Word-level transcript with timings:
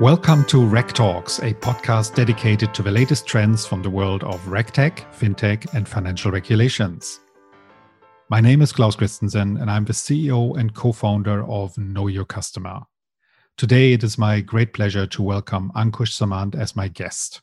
Welcome 0.00 0.46
to 0.46 0.56
RegTalks, 0.62 1.46
a 1.46 1.52
podcast 1.52 2.14
dedicated 2.14 2.72
to 2.72 2.82
the 2.82 2.90
latest 2.90 3.26
trends 3.26 3.66
from 3.66 3.82
the 3.82 3.90
world 3.90 4.24
of 4.24 4.40
RegTech, 4.46 5.04
FinTech, 5.12 5.74
and 5.74 5.86
financial 5.86 6.30
regulations. 6.30 7.20
My 8.30 8.40
name 8.40 8.62
is 8.62 8.72
Claus 8.72 8.96
Christensen, 8.96 9.58
and 9.58 9.70
I'm 9.70 9.84
the 9.84 9.92
CEO 9.92 10.58
and 10.58 10.72
co 10.74 10.92
founder 10.92 11.44
of 11.44 11.76
Know 11.76 12.06
Your 12.06 12.24
Customer. 12.24 12.80
Today, 13.58 13.92
it 13.92 14.02
is 14.02 14.16
my 14.16 14.40
great 14.40 14.72
pleasure 14.72 15.06
to 15.06 15.22
welcome 15.22 15.70
Ankush 15.76 16.18
Samant 16.18 16.58
as 16.58 16.74
my 16.74 16.88
guest. 16.88 17.42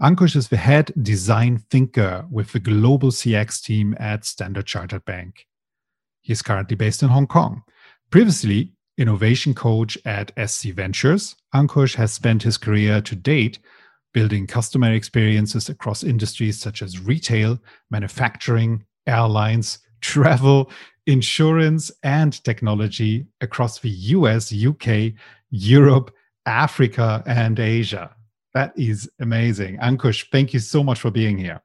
Ankush 0.00 0.36
is 0.36 0.48
the 0.48 0.56
head 0.56 0.90
design 1.02 1.58
thinker 1.58 2.24
with 2.30 2.52
the 2.52 2.60
global 2.60 3.10
CX 3.10 3.62
team 3.62 3.94
at 4.00 4.24
Standard 4.24 4.64
Chartered 4.64 5.04
Bank. 5.04 5.46
He 6.22 6.32
is 6.32 6.40
currently 6.40 6.76
based 6.76 7.02
in 7.02 7.10
Hong 7.10 7.26
Kong. 7.26 7.64
Previously, 8.10 8.72
innovation 9.00 9.54
coach 9.54 9.96
at 10.04 10.30
SC 10.48 10.68
Ventures, 10.68 11.34
Ankush 11.54 11.94
has 11.94 12.12
spent 12.12 12.42
his 12.42 12.58
career 12.58 13.00
to 13.00 13.16
date 13.16 13.58
building 14.12 14.46
customer 14.46 14.92
experiences 14.92 15.68
across 15.68 16.04
industries 16.04 16.60
such 16.60 16.82
as 16.82 17.00
retail, 17.00 17.58
manufacturing, 17.90 18.84
airlines, 19.06 19.78
travel, 20.00 20.70
insurance, 21.06 21.90
and 22.02 22.42
technology 22.44 23.26
across 23.40 23.78
the 23.78 23.90
US, 23.90 24.52
UK, 24.52 25.12
Europe, 25.50 26.14
Africa, 26.46 27.22
and 27.26 27.58
Asia. 27.58 28.14
That 28.54 28.72
is 28.76 29.08
amazing. 29.20 29.78
Ankush, 29.78 30.26
thank 30.30 30.52
you 30.52 30.60
so 30.60 30.82
much 30.82 31.00
for 31.00 31.10
being 31.10 31.38
here. 31.38 31.62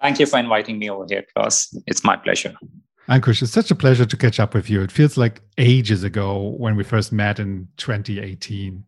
Thank 0.00 0.18
you 0.20 0.26
for 0.26 0.38
inviting 0.38 0.78
me 0.78 0.90
over 0.90 1.06
here, 1.08 1.24
Claus. 1.34 1.74
It's 1.86 2.04
my 2.04 2.16
pleasure. 2.16 2.54
Ankush, 3.08 3.40
it's 3.40 3.52
such 3.52 3.70
a 3.70 3.76
pleasure 3.76 4.04
to 4.04 4.16
catch 4.16 4.40
up 4.40 4.52
with 4.52 4.68
you. 4.68 4.82
It 4.82 4.90
feels 4.90 5.16
like 5.16 5.40
ages 5.58 6.02
ago 6.02 6.56
when 6.58 6.74
we 6.74 6.82
first 6.82 7.12
met 7.12 7.38
in 7.38 7.68
2018. 7.76 8.84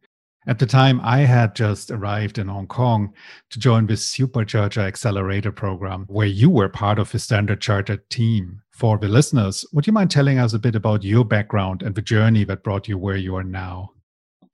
At 0.48 0.59
the 0.59 0.67
time, 0.67 1.01
I 1.05 1.19
had 1.19 1.55
just 1.55 1.91
arrived 1.91 2.39
in 2.39 2.48
Hong 2.48 2.67
Kong 2.67 3.12
to 3.51 3.61
join 3.61 3.87
the 3.87 3.95
Supercharger 3.95 4.83
Accelerator 4.83 5.53
program, 5.53 6.05
where 6.09 6.27
you 6.27 6.51
were 6.51 6.69
part 6.69 6.98
of 6.98 7.12
the 7.12 7.19
Standard 7.20 7.61
Chartered 7.61 8.09
team. 8.11 8.61
For 8.73 8.98
the 8.98 9.09
listeners, 9.09 9.65
would 9.73 9.87
you 9.87 9.93
mind 9.93 10.11
telling 10.11 10.39
us 10.39 10.53
a 10.53 10.59
bit 10.59 10.75
about 10.75 11.05
your 11.05 11.25
background 11.25 11.83
and 11.83 11.95
the 11.95 12.03
journey 12.03 12.43
that 12.45 12.65
brought 12.65 12.89
you 12.89 12.98
where 12.98 13.17
you 13.17 13.37
are 13.37 13.45
now? 13.45 13.93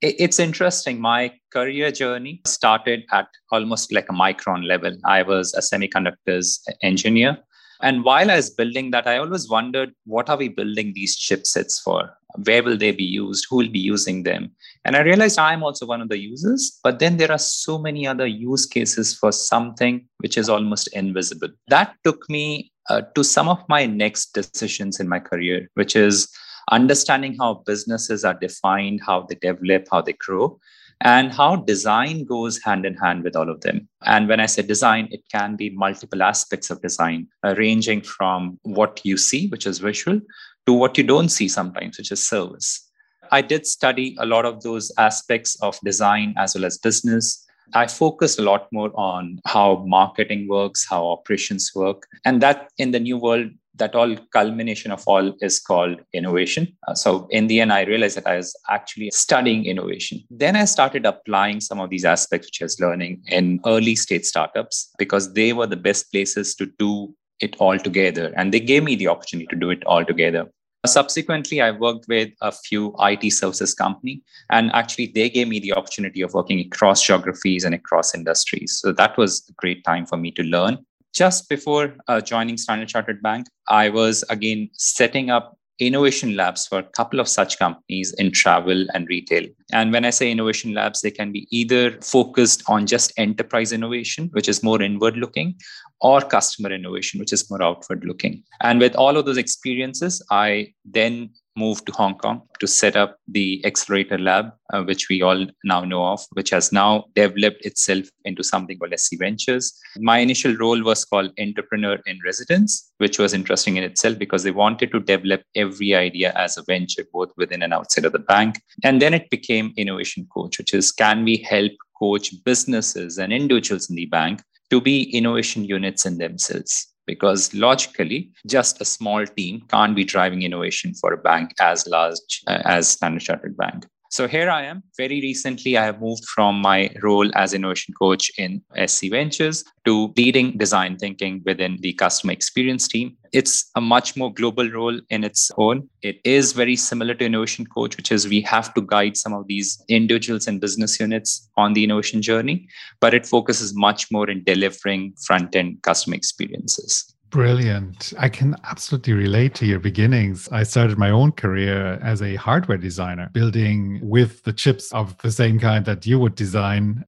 It's 0.01 0.39
interesting. 0.39 0.99
My 0.99 1.33
career 1.51 1.91
journey 1.91 2.41
started 2.45 3.05
at 3.11 3.29
almost 3.51 3.91
like 3.91 4.09
a 4.09 4.13
micron 4.13 4.67
level. 4.67 4.95
I 5.05 5.23
was 5.23 5.55
a 5.55 5.61
semiconductors 5.61 6.59
engineer 6.83 7.39
and 7.81 8.03
while 8.03 8.31
I 8.31 8.37
was 8.37 8.49
building 8.49 8.91
that, 8.91 9.07
I 9.07 9.17
always 9.17 9.49
wondered 9.49 9.93
what 10.05 10.29
are 10.29 10.37
we 10.37 10.49
building 10.49 10.93
these 10.93 11.17
chipsets 11.17 11.81
for? 11.81 12.17
Where 12.43 12.63
will 12.63 12.77
they 12.77 12.91
be 12.91 13.03
used? 13.03 13.47
Who 13.49 13.57
will 13.57 13.69
be 13.69 13.79
using 13.79 14.23
them? 14.23 14.51
And 14.83 14.95
I 14.95 15.01
realized 15.01 15.39
I'm 15.39 15.63
also 15.63 15.85
one 15.85 16.01
of 16.01 16.09
the 16.09 16.19
users, 16.19 16.79
but 16.83 16.99
then 16.99 17.17
there 17.17 17.31
are 17.31 17.39
so 17.39 17.77
many 17.77 18.05
other 18.05 18.27
use 18.27 18.65
cases 18.65 19.17
for 19.17 19.31
something 19.31 20.07
which 20.17 20.37
is 20.37 20.49
almost 20.49 20.87
invisible. 20.93 21.49
That 21.69 21.95
took 22.03 22.29
me 22.29 22.71
uh, 22.89 23.01
to 23.15 23.23
some 23.23 23.47
of 23.47 23.63
my 23.69 23.85
next 23.85 24.33
decisions 24.33 24.99
in 24.99 25.07
my 25.07 25.19
career, 25.19 25.69
which 25.75 25.95
is 25.95 26.27
understanding 26.71 27.35
how 27.39 27.63
businesses 27.65 28.25
are 28.25 28.33
defined, 28.33 29.01
how 29.05 29.21
they 29.29 29.35
develop, 29.35 29.87
how 29.91 30.01
they 30.01 30.13
grow, 30.13 30.59
and 31.01 31.31
how 31.31 31.57
design 31.57 32.23
goes 32.23 32.61
hand 32.63 32.85
in 32.85 32.95
hand 32.95 33.23
with 33.23 33.35
all 33.35 33.49
of 33.49 33.61
them. 33.61 33.87
And 34.03 34.27
when 34.27 34.39
I 34.39 34.45
say 34.45 34.61
design, 34.61 35.07
it 35.11 35.23
can 35.31 35.55
be 35.55 35.69
multiple 35.71 36.23
aspects 36.23 36.69
of 36.69 36.81
design, 36.81 37.27
uh, 37.43 37.55
ranging 37.57 38.01
from 38.01 38.59
what 38.63 39.01
you 39.03 39.17
see, 39.17 39.47
which 39.49 39.67
is 39.67 39.79
visual, 39.79 40.21
to 40.65 40.73
what 40.73 40.97
you 40.97 41.03
don't 41.03 41.29
see 41.29 41.47
sometimes, 41.47 41.97
which 41.97 42.11
is 42.11 42.25
service. 42.25 42.89
I 43.31 43.41
did 43.41 43.65
study 43.65 44.15
a 44.19 44.25
lot 44.25 44.45
of 44.45 44.61
those 44.61 44.91
aspects 44.97 45.61
of 45.61 45.79
design 45.83 46.33
as 46.37 46.55
well 46.55 46.65
as 46.65 46.77
business. 46.77 47.45
I 47.73 47.87
focused 47.87 48.39
a 48.39 48.43
lot 48.43 48.67
more 48.71 48.91
on 48.95 49.39
how 49.45 49.83
marketing 49.87 50.47
works, 50.47 50.87
how 50.87 51.07
operations 51.07 51.71
work. 51.75 52.07
And 52.23 52.41
that 52.41 52.69
in 52.77 52.91
the 52.91 52.99
new 52.99 53.17
world 53.17 53.49
that 53.77 53.95
all 53.95 54.15
culmination 54.33 54.91
of 54.91 55.03
all 55.05 55.33
is 55.41 55.59
called 55.59 55.99
innovation. 56.13 56.67
Uh, 56.87 56.95
so 56.95 57.27
in 57.29 57.47
the 57.47 57.59
end, 57.61 57.73
I 57.73 57.83
realized 57.83 58.17
that 58.17 58.27
I 58.27 58.37
was 58.37 58.55
actually 58.69 59.11
studying 59.11 59.65
innovation. 59.65 60.23
Then 60.29 60.55
I 60.55 60.65
started 60.65 61.05
applying 61.05 61.59
some 61.59 61.79
of 61.79 61.89
these 61.89 62.05
aspects, 62.05 62.47
which 62.47 62.61
I 62.61 62.65
was 62.65 62.79
learning 62.79 63.21
in 63.27 63.59
early 63.65 63.95
stage 63.95 64.23
startups, 64.23 64.91
because 64.97 65.33
they 65.33 65.53
were 65.53 65.67
the 65.67 65.75
best 65.75 66.11
places 66.11 66.55
to 66.55 66.67
do 66.79 67.13
it 67.39 67.55
all 67.59 67.77
together. 67.77 68.33
And 68.37 68.53
they 68.53 68.59
gave 68.59 68.83
me 68.83 68.95
the 68.95 69.07
opportunity 69.07 69.47
to 69.47 69.55
do 69.55 69.69
it 69.69 69.83
all 69.85 70.05
together. 70.05 70.49
Subsequently, 70.85 71.61
I 71.61 71.71
worked 71.71 72.05
with 72.07 72.29
a 72.41 72.51
few 72.51 72.95
IT 72.99 73.31
services 73.31 73.73
company, 73.73 74.21
and 74.51 74.71
actually 74.73 75.07
they 75.07 75.29
gave 75.29 75.47
me 75.47 75.59
the 75.59 75.73
opportunity 75.73 76.21
of 76.21 76.33
working 76.33 76.59
across 76.59 77.01
geographies 77.01 77.63
and 77.63 77.73
across 77.73 78.13
industries. 78.13 78.77
So 78.79 78.91
that 78.91 79.17
was 79.17 79.43
a 79.49 79.53
great 79.53 79.83
time 79.83 80.05
for 80.05 80.17
me 80.17 80.31
to 80.31 80.43
learn 80.43 80.85
just 81.15 81.47
before 81.49 81.95
uh, 82.07 82.21
joining 82.21 82.57
Standard 82.57 82.89
Chartered 82.89 83.23
Bank, 83.23 83.47
I 83.69 83.89
was 83.89 84.23
again 84.29 84.69
setting 84.73 85.29
up 85.29 85.57
innovation 85.79 86.35
labs 86.35 86.67
for 86.67 86.79
a 86.79 86.83
couple 86.83 87.19
of 87.19 87.27
such 87.27 87.57
companies 87.59 88.13
in 88.17 88.31
travel 88.31 88.85
and 88.93 89.07
retail. 89.09 89.45
And 89.73 89.91
when 89.91 90.05
I 90.05 90.09
say 90.09 90.31
innovation 90.31 90.73
labs, 90.73 91.01
they 91.01 91.11
can 91.11 91.31
be 91.31 91.47
either 91.51 91.99
focused 92.01 92.63
on 92.67 92.85
just 92.85 93.11
enterprise 93.17 93.73
innovation, 93.73 94.29
which 94.31 94.47
is 94.47 94.63
more 94.63 94.81
inward 94.81 95.17
looking, 95.17 95.55
or 95.99 96.21
customer 96.21 96.71
innovation, 96.71 97.19
which 97.19 97.33
is 97.33 97.49
more 97.49 97.61
outward 97.61 98.05
looking. 98.05 98.43
And 98.61 98.79
with 98.79 98.95
all 98.95 99.17
of 99.17 99.25
those 99.25 99.37
experiences, 99.37 100.25
I 100.31 100.73
then 100.85 101.31
moved 101.55 101.85
to 101.85 101.91
Hong 101.93 102.17
Kong 102.17 102.41
to 102.59 102.67
set 102.67 102.95
up 102.95 103.17
the 103.27 103.61
Accelerator 103.65 104.17
Lab, 104.17 104.51
uh, 104.73 104.83
which 104.83 105.07
we 105.09 105.21
all 105.21 105.47
now 105.63 105.81
know 105.81 106.05
of, 106.05 106.21
which 106.33 106.49
has 106.49 106.71
now 106.71 107.05
developed 107.15 107.65
itself 107.65 108.05
into 108.25 108.43
something 108.43 108.77
called 108.77 108.93
SC 108.97 109.19
Ventures. 109.19 109.73
My 109.97 110.19
initial 110.19 110.55
role 110.55 110.83
was 110.83 111.05
called 111.05 111.31
Entrepreneur 111.39 111.97
in 112.05 112.19
Residence, 112.25 112.91
which 112.97 113.19
was 113.19 113.33
interesting 113.33 113.77
in 113.77 113.83
itself 113.83 114.17
because 114.17 114.43
they 114.43 114.51
wanted 114.51 114.91
to 114.91 114.99
develop 114.99 115.43
every 115.55 115.95
idea 115.95 116.33
as 116.35 116.57
a 116.57 116.63
venture, 116.63 117.05
both 117.13 117.31
within 117.37 117.63
and 117.63 117.73
outside 117.73 118.05
of 118.05 118.11
the 118.11 118.19
bank. 118.19 118.61
And 118.83 119.01
then 119.01 119.13
it 119.13 119.29
became 119.29 119.73
Innovation 119.77 120.27
Coach, 120.33 120.57
which 120.57 120.73
is 120.73 120.91
can 120.91 121.23
we 121.23 121.37
help 121.37 121.71
coach 121.97 122.33
businesses 122.43 123.17
and 123.17 123.31
individuals 123.31 123.89
in 123.89 123.95
the 123.95 124.05
bank 124.05 124.41
to 124.69 124.81
be 124.81 125.03
innovation 125.15 125.63
units 125.63 126.05
in 126.05 126.17
themselves? 126.17 126.94
Because 127.05 127.53
logically 127.53 128.31
just 128.47 128.81
a 128.81 128.85
small 128.85 129.25
team 129.25 129.61
can't 129.69 129.95
be 129.95 130.03
driving 130.03 130.41
innovation 130.43 130.93
for 130.93 131.13
a 131.13 131.17
bank 131.17 131.53
as 131.59 131.87
large 131.87 132.41
uh, 132.47 132.61
as 132.65 132.87
standard 132.87 133.21
chartered 133.21 133.57
bank 133.57 133.85
so 134.15 134.29
here 134.29 134.49
I 134.49 134.63
am. 134.63 134.81
Very 134.95 135.19
recently, 135.19 135.77
I 135.77 135.83
have 135.83 135.99
moved 135.99 136.23
from 136.23 136.61
my 136.61 136.89
role 137.03 137.29
as 137.35 137.53
innovation 137.53 137.93
coach 138.01 138.31
in 138.37 138.61
SC 138.87 139.09
Ventures 139.09 139.65
to 139.83 140.13
leading 140.15 140.57
design 140.57 140.95
thinking 140.95 141.41
within 141.45 141.75
the 141.81 141.91
customer 141.91 142.31
experience 142.31 142.87
team. 142.87 143.17
It's 143.33 143.69
a 143.75 143.81
much 143.81 144.15
more 144.15 144.33
global 144.33 144.71
role 144.71 144.97
in 145.09 145.25
its 145.25 145.51
own. 145.57 145.89
It 146.01 146.21
is 146.23 146.53
very 146.53 146.77
similar 146.77 147.13
to 147.15 147.25
innovation 147.25 147.65
coach, 147.65 147.97
which 147.97 148.09
is 148.09 148.25
we 148.25 148.39
have 148.43 148.73
to 148.75 148.81
guide 148.83 149.17
some 149.17 149.33
of 149.33 149.47
these 149.47 149.83
individuals 149.89 150.47
and 150.47 150.61
business 150.61 150.97
units 150.97 151.49
on 151.57 151.73
the 151.73 151.83
innovation 151.83 152.21
journey, 152.21 152.69
but 153.01 153.13
it 153.13 153.25
focuses 153.25 153.75
much 153.75 154.09
more 154.13 154.29
in 154.29 154.45
delivering 154.45 155.13
front 155.25 155.57
end 155.57 155.81
customer 155.81 156.15
experiences. 156.15 157.14
Brilliant. 157.35 158.13
I 158.17 158.29
can 158.29 158.55
absolutely 158.63 159.11
relate 159.11 159.55
to 159.55 159.65
your 159.65 159.79
beginnings. 159.79 160.47
I 160.53 160.63
started 160.63 160.97
my 160.97 161.09
own 161.09 161.33
career 161.33 161.99
as 162.01 162.21
a 162.21 162.35
hardware 162.35 162.77
designer, 162.77 163.29
building 163.33 163.99
with 164.01 164.41
the 164.43 164.53
chips 164.53 164.93
of 164.93 165.17
the 165.17 165.29
same 165.29 165.59
kind 165.59 165.83
that 165.83 166.05
you 166.05 166.17
would 166.17 166.35
design. 166.35 167.03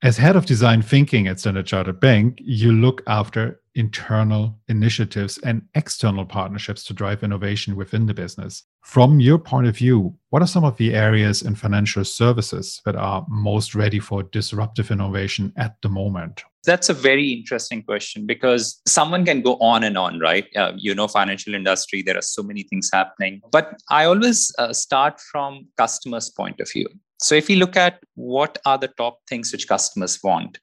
As 0.00 0.16
head 0.16 0.36
of 0.36 0.46
design 0.46 0.80
thinking 0.80 1.26
at 1.26 1.40
Standard 1.40 1.66
Chartered 1.66 1.98
Bank, 1.98 2.38
you 2.40 2.70
look 2.70 3.02
after 3.08 3.60
internal 3.74 4.56
initiatives 4.68 5.38
and 5.38 5.62
external 5.74 6.24
partnerships 6.24 6.84
to 6.84 6.94
drive 6.94 7.24
innovation 7.24 7.74
within 7.74 8.06
the 8.06 8.14
business. 8.14 8.62
From 8.82 9.18
your 9.18 9.38
point 9.38 9.66
of 9.66 9.76
view, 9.76 10.16
what 10.30 10.40
are 10.40 10.46
some 10.46 10.62
of 10.62 10.76
the 10.76 10.94
areas 10.94 11.42
in 11.42 11.56
financial 11.56 12.04
services 12.04 12.80
that 12.84 12.94
are 12.94 13.26
most 13.28 13.74
ready 13.74 13.98
for 13.98 14.22
disruptive 14.22 14.92
innovation 14.92 15.52
at 15.56 15.74
the 15.82 15.88
moment? 15.88 16.44
That's 16.64 16.88
a 16.88 16.94
very 16.94 17.32
interesting 17.32 17.82
question 17.82 18.24
because 18.24 18.80
someone 18.86 19.24
can 19.24 19.42
go 19.42 19.56
on 19.56 19.82
and 19.82 19.98
on, 19.98 20.20
right? 20.20 20.46
Uh, 20.54 20.74
you 20.76 20.94
know, 20.94 21.08
financial 21.08 21.56
industry, 21.56 22.02
there 22.02 22.16
are 22.16 22.22
so 22.22 22.44
many 22.44 22.62
things 22.62 22.88
happening. 22.92 23.40
But 23.50 23.74
I 23.90 24.04
always 24.04 24.54
uh, 24.60 24.72
start 24.72 25.20
from 25.32 25.66
customers' 25.76 26.30
point 26.30 26.60
of 26.60 26.70
view. 26.70 26.88
So 27.20 27.34
if 27.34 27.50
you 27.50 27.56
look 27.56 27.76
at 27.76 28.00
what 28.14 28.58
are 28.64 28.78
the 28.78 28.88
top 28.88 29.18
things 29.28 29.52
which 29.52 29.68
customers 29.68 30.18
want, 30.22 30.58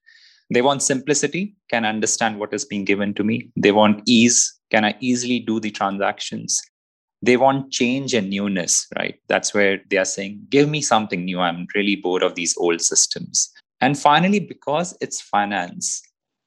they 0.53 0.61
want 0.61 0.83
simplicity, 0.83 1.55
can 1.69 1.85
understand 1.85 2.39
what 2.39 2.53
is 2.53 2.65
being 2.65 2.85
given 2.85 3.13
to 3.15 3.23
me. 3.23 3.49
They 3.55 3.71
want 3.71 4.03
ease, 4.05 4.53
can 4.71 4.85
I 4.85 4.95
easily 4.99 5.39
do 5.39 5.59
the 5.59 5.71
transactions? 5.71 6.61
They 7.21 7.37
want 7.37 7.71
change 7.71 8.13
and 8.13 8.29
newness, 8.29 8.87
right? 8.97 9.15
That's 9.27 9.53
where 9.53 9.81
they 9.89 9.97
are 9.97 10.05
saying, 10.05 10.45
give 10.49 10.69
me 10.69 10.81
something 10.81 11.25
new. 11.25 11.39
I'm 11.39 11.65
really 11.73 11.95
bored 11.95 12.23
of 12.23 12.35
these 12.35 12.55
old 12.57 12.81
systems. 12.81 13.51
And 13.81 13.97
finally, 13.97 14.39
because 14.39 14.95
it's 15.01 15.21
finance, 15.21 16.01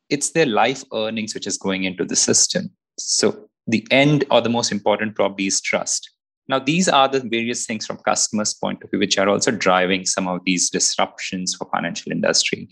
it's 0.08 0.30
their 0.30 0.46
life 0.46 0.84
earnings 0.94 1.34
which 1.34 1.46
is 1.46 1.58
going 1.58 1.84
into 1.84 2.04
the 2.04 2.16
system. 2.16 2.70
So 2.98 3.48
the 3.66 3.86
end 3.90 4.24
or 4.30 4.40
the 4.40 4.48
most 4.48 4.72
important 4.72 5.16
probably 5.16 5.48
is 5.48 5.60
trust. 5.60 6.10
Now, 6.48 6.58
these 6.58 6.88
are 6.88 7.08
the 7.08 7.20
various 7.20 7.66
things 7.66 7.86
from 7.86 7.98
customers' 7.98 8.54
point 8.54 8.82
of 8.82 8.90
view, 8.90 8.98
which 8.98 9.18
are 9.18 9.28
also 9.28 9.50
driving 9.50 10.06
some 10.06 10.26
of 10.26 10.40
these 10.46 10.70
disruptions 10.70 11.54
for 11.54 11.68
financial 11.70 12.10
industry. 12.10 12.68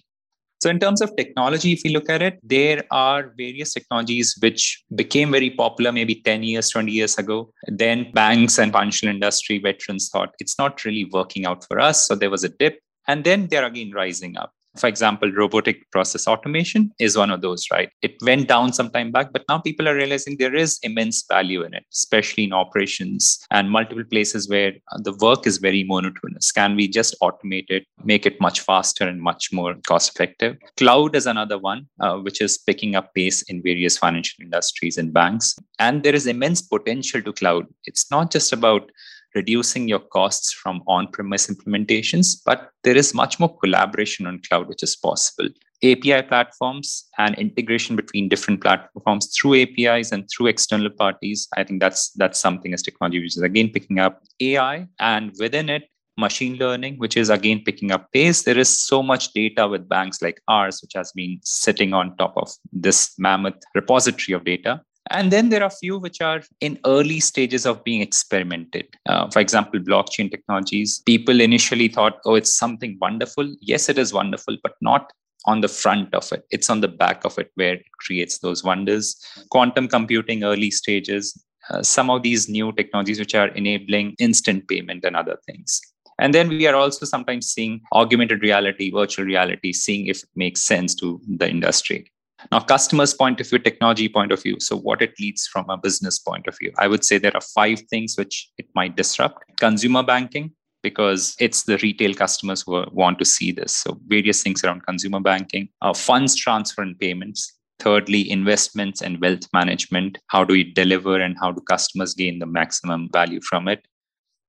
So, 0.63 0.71
in 0.71 0.81
terms 0.81 1.03
of 1.03 1.15
technology, 1.17 1.73
if 1.73 1.85
you 1.85 1.91
look 1.91 2.09
at 2.09 2.23
it, 2.23 2.39
there 2.43 2.85
are 2.91 3.35
various 3.37 3.75
technologies 3.75 4.35
which 4.41 4.83
became 4.95 5.31
very 5.31 5.51
popular 5.51 5.93
maybe 5.93 6.23
10 6.23 6.43
years, 6.43 6.71
20 6.71 6.91
years 6.91 7.19
ago. 7.19 7.53
Then 7.69 8.11
banks 8.13 8.59
and 8.59 8.73
financial 8.73 9.11
industry 9.11 9.59
veterans 9.59 10.09
thought 10.09 10.35
it's 10.39 10.59
not 10.59 10.83
really 10.87 11.05
working 11.13 11.45
out 11.45 11.67
for 11.67 11.79
us. 11.79 12.07
So, 12.07 12.15
there 12.15 12.31
was 12.31 12.45
a 12.45 12.49
dip. 12.49 12.81
And 13.07 13.23
then 13.25 13.49
they're 13.49 13.67
again 13.67 13.93
rising 13.93 14.37
up. 14.39 14.56
For 14.79 14.87
example, 14.87 15.31
robotic 15.33 15.91
process 15.91 16.27
automation 16.27 16.93
is 16.99 17.17
one 17.17 17.31
of 17.31 17.41
those, 17.41 17.67
right? 17.71 17.91
It 18.03 18.15
went 18.23 18.49
down 18.49 18.73
some 18.73 18.91
time 18.91 19.13
back, 19.13 19.33
but 19.33 19.45
now 19.49 19.59
people 19.59 19.89
are 19.89 19.95
realizing 19.95 20.37
there 20.37 20.55
is 20.55 20.79
immense 20.83 21.25
value 21.29 21.63
in 21.63 21.75
it, 21.75 21.85
especially 21.93 22.45
in 22.45 22.53
operations 22.53 23.39
and 23.51 23.71
multiple 23.71 24.05
places 24.05 24.49
where 24.49 24.73
the 24.99 25.15
work 25.21 25.47
is 25.47 25.59
very 25.59 25.85
monotonous. 25.85 26.53
Can 26.53 26.77
we 26.77 26.89
just 26.89 27.17
automate 27.23 27.71
it, 27.71 27.87
make 28.05 28.27
it 28.27 28.41
much 28.41 28.61
faster 28.61 29.07
and 29.07 29.21
much 29.21 29.53
more 29.53 29.75
cost 29.87 30.15
effective? 30.15 30.57
Cloud 30.77 31.17
is 31.17 31.27
another 31.27 31.59
one, 31.59 31.87
uh, 32.01 32.17
which 32.17 32.41
is 32.41 32.59
picking 32.59 32.95
up 32.95 33.15
pace 33.15 33.43
in 33.43 33.63
various 33.63 33.99
financial 33.99 34.43
industries 34.43 34.99
and 34.99 35.13
banks. 35.13 35.57
And 35.79 36.03
there 36.03 36.15
is 36.15 36.27
immense 36.27 36.63
potential 36.63 37.23
to 37.23 37.33
cloud. 37.33 37.67
It's 37.85 38.11
not 38.11 38.31
just 38.31 38.53
about 38.53 38.91
reducing 39.37 39.87
your 39.87 40.01
costs 40.01 40.53
from 40.53 40.83
on 40.89 41.07
premise 41.09 41.47
implementations, 41.47 42.37
but 42.45 42.71
there 42.83 42.97
is 42.97 43.15
much 43.15 43.39
more 43.39 43.57
collaboration 43.59 44.27
on 44.27 44.41
cloud, 44.49 44.67
which 44.67 44.83
is 44.83 44.97
possible. 44.97 45.49
API 45.85 46.23
platforms 46.23 47.07
and 47.19 47.35
integration 47.37 47.97
between 47.97 48.29
different 48.29 48.63
platforms 48.63 49.33
through 49.37 49.61
APIs 49.63 50.11
and 50.11 50.27
through 50.31 50.47
external 50.47 50.91
parties. 50.91 51.47
I 51.57 51.65
think 51.65 51.81
that's 51.81 52.11
that's 52.13 52.41
something 52.41 52.73
as 52.73 52.83
technology 52.83 53.21
which 53.21 53.37
is 53.37 53.43
again 53.43 53.69
picking 53.69 53.99
up 53.99 54.23
AI 54.41 54.89
and 54.99 55.33
within 55.39 55.69
it 55.69 55.85
machine 56.19 56.57
learning, 56.57 56.97
which 56.97 57.17
is 57.17 57.29
again 57.31 57.63
picking 57.65 57.93
up 57.93 58.11
pace. 58.13 58.43
There 58.43 58.59
is 58.59 58.69
so 58.69 59.03
much 59.03 59.33
data 59.33 59.69
with 59.69 59.89
banks 59.89 60.23
like 60.23 60.41
ours, 60.49 60.81
which 60.83 60.93
has 60.95 61.13
been 61.13 61.41
sitting 61.43 61.93
on 61.93 62.17
top 62.17 62.35
of 62.37 62.51
this 62.73 63.13
mammoth 63.19 63.63
repository 63.75 64.35
of 64.35 64.45
data. 64.45 64.81
And 65.11 65.31
then 65.31 65.49
there 65.49 65.63
are 65.63 65.67
a 65.67 65.71
few 65.71 65.99
which 65.99 66.21
are 66.21 66.43
in 66.61 66.79
early 66.85 67.21
stages 67.21 67.67
of 67.67 67.85
being 67.85 68.01
experimented. 68.01 68.87
Uh, 69.07 69.31
for 69.31 69.41
example, 69.41 69.81
blockchain 69.81 70.31
technologies. 70.31 71.03
People 71.07 71.41
initially 71.41 71.89
thought, 71.89 72.19
oh, 72.25 72.35
it's 72.35 72.55
something 72.55 72.97
wonderful. 73.01 73.55
Yes, 73.61 73.89
it 73.89 73.99
is 73.99 74.13
wonderful, 74.13 74.57
but 74.63 74.73
not 74.81 75.13
on 75.47 75.61
the 75.61 75.69
front 75.69 76.13
of 76.15 76.31
it. 76.33 76.45
It's 76.51 76.69
on 76.69 76.81
the 76.81 76.89
back 76.89 77.25
of 77.25 77.39
it 77.39 77.51
where 77.55 77.75
it 77.75 77.87
creates 78.01 78.39
those 78.39 78.65
wonders. 78.65 79.17
Quantum 79.51 79.89
computing, 79.89 80.43
early 80.43 80.71
stages. 80.71 81.41
Uh, 81.71 81.83
some 81.83 82.11
of 82.11 82.23
these 82.23 82.49
new 82.49 82.73
technologies 82.73 83.19
which 83.19 83.35
are 83.35 83.49
enabling 83.49 84.15
instant 84.19 84.69
payment 84.69 85.05
and 85.05 85.17
other 85.17 85.39
things. 85.47 85.81
And 86.19 86.33
then 86.33 86.49
we 86.49 86.67
are 86.67 86.75
also 86.75 87.05
sometimes 87.05 87.47
seeing 87.47 87.81
augmented 87.93 88.43
reality, 88.43 88.91
virtual 88.91 89.27
reality, 89.27 89.73
seeing 89.73 90.07
if 90.07 90.23
it 90.23 90.31
makes 90.35 90.63
sense 90.63 90.95
to 90.97 91.21
the 91.29 91.49
industry. 91.49 92.11
Now, 92.53 92.61
customers' 92.61 93.15
point 93.15 93.41
of 93.41 93.49
view, 93.49 93.59
technology 93.59 94.09
point 94.09 94.33
of 94.33 94.43
view. 94.43 94.57
So, 94.61 94.77
what 94.77 95.03
it 95.03 95.15
leads 95.19 95.47
from 95.47 95.69
a 95.69 95.77
business 95.77 96.19
point 96.19 96.47
of 96.47 96.57
view. 96.59 96.73
I 96.79 96.89
would 96.89 97.05
say 97.05 97.19
there 97.19 97.37
are 97.37 97.41
five 97.41 97.81
things 97.91 98.17
which 98.17 98.51
it 98.59 98.67
might 98.75 98.97
disrupt 98.97 99.45
consumer 99.59 100.03
banking, 100.03 100.53
because 100.83 101.35
it's 101.41 101.65
the 101.65 101.79
retail 101.79 102.15
customers 102.15 102.63
who 102.65 102.85
want 102.93 103.19
to 103.19 103.25
see 103.25 103.51
this. 103.51 103.75
So, 103.75 103.99
various 104.07 104.43
things 104.43 104.63
around 104.63 104.87
consumer 104.87 105.21
banking, 105.21 105.69
uh, 105.83 105.95
funds 105.95 106.37
transfer 106.37 106.83
and 106.83 106.99
payments. 106.99 107.53
Thirdly, 107.79 108.31
investments 108.31 109.03
and 109.03 109.21
wealth 109.21 109.47
management. 109.53 110.19
How 110.29 110.45
do 110.45 110.55
we 110.55 110.73
deliver 110.73 111.21
and 111.21 111.37
how 111.41 111.53
do 111.53 111.61
customers 111.61 112.15
gain 112.15 112.39
the 112.39 112.47
maximum 112.47 113.09
value 113.13 113.41
from 113.43 113.69
it? 113.69 113.85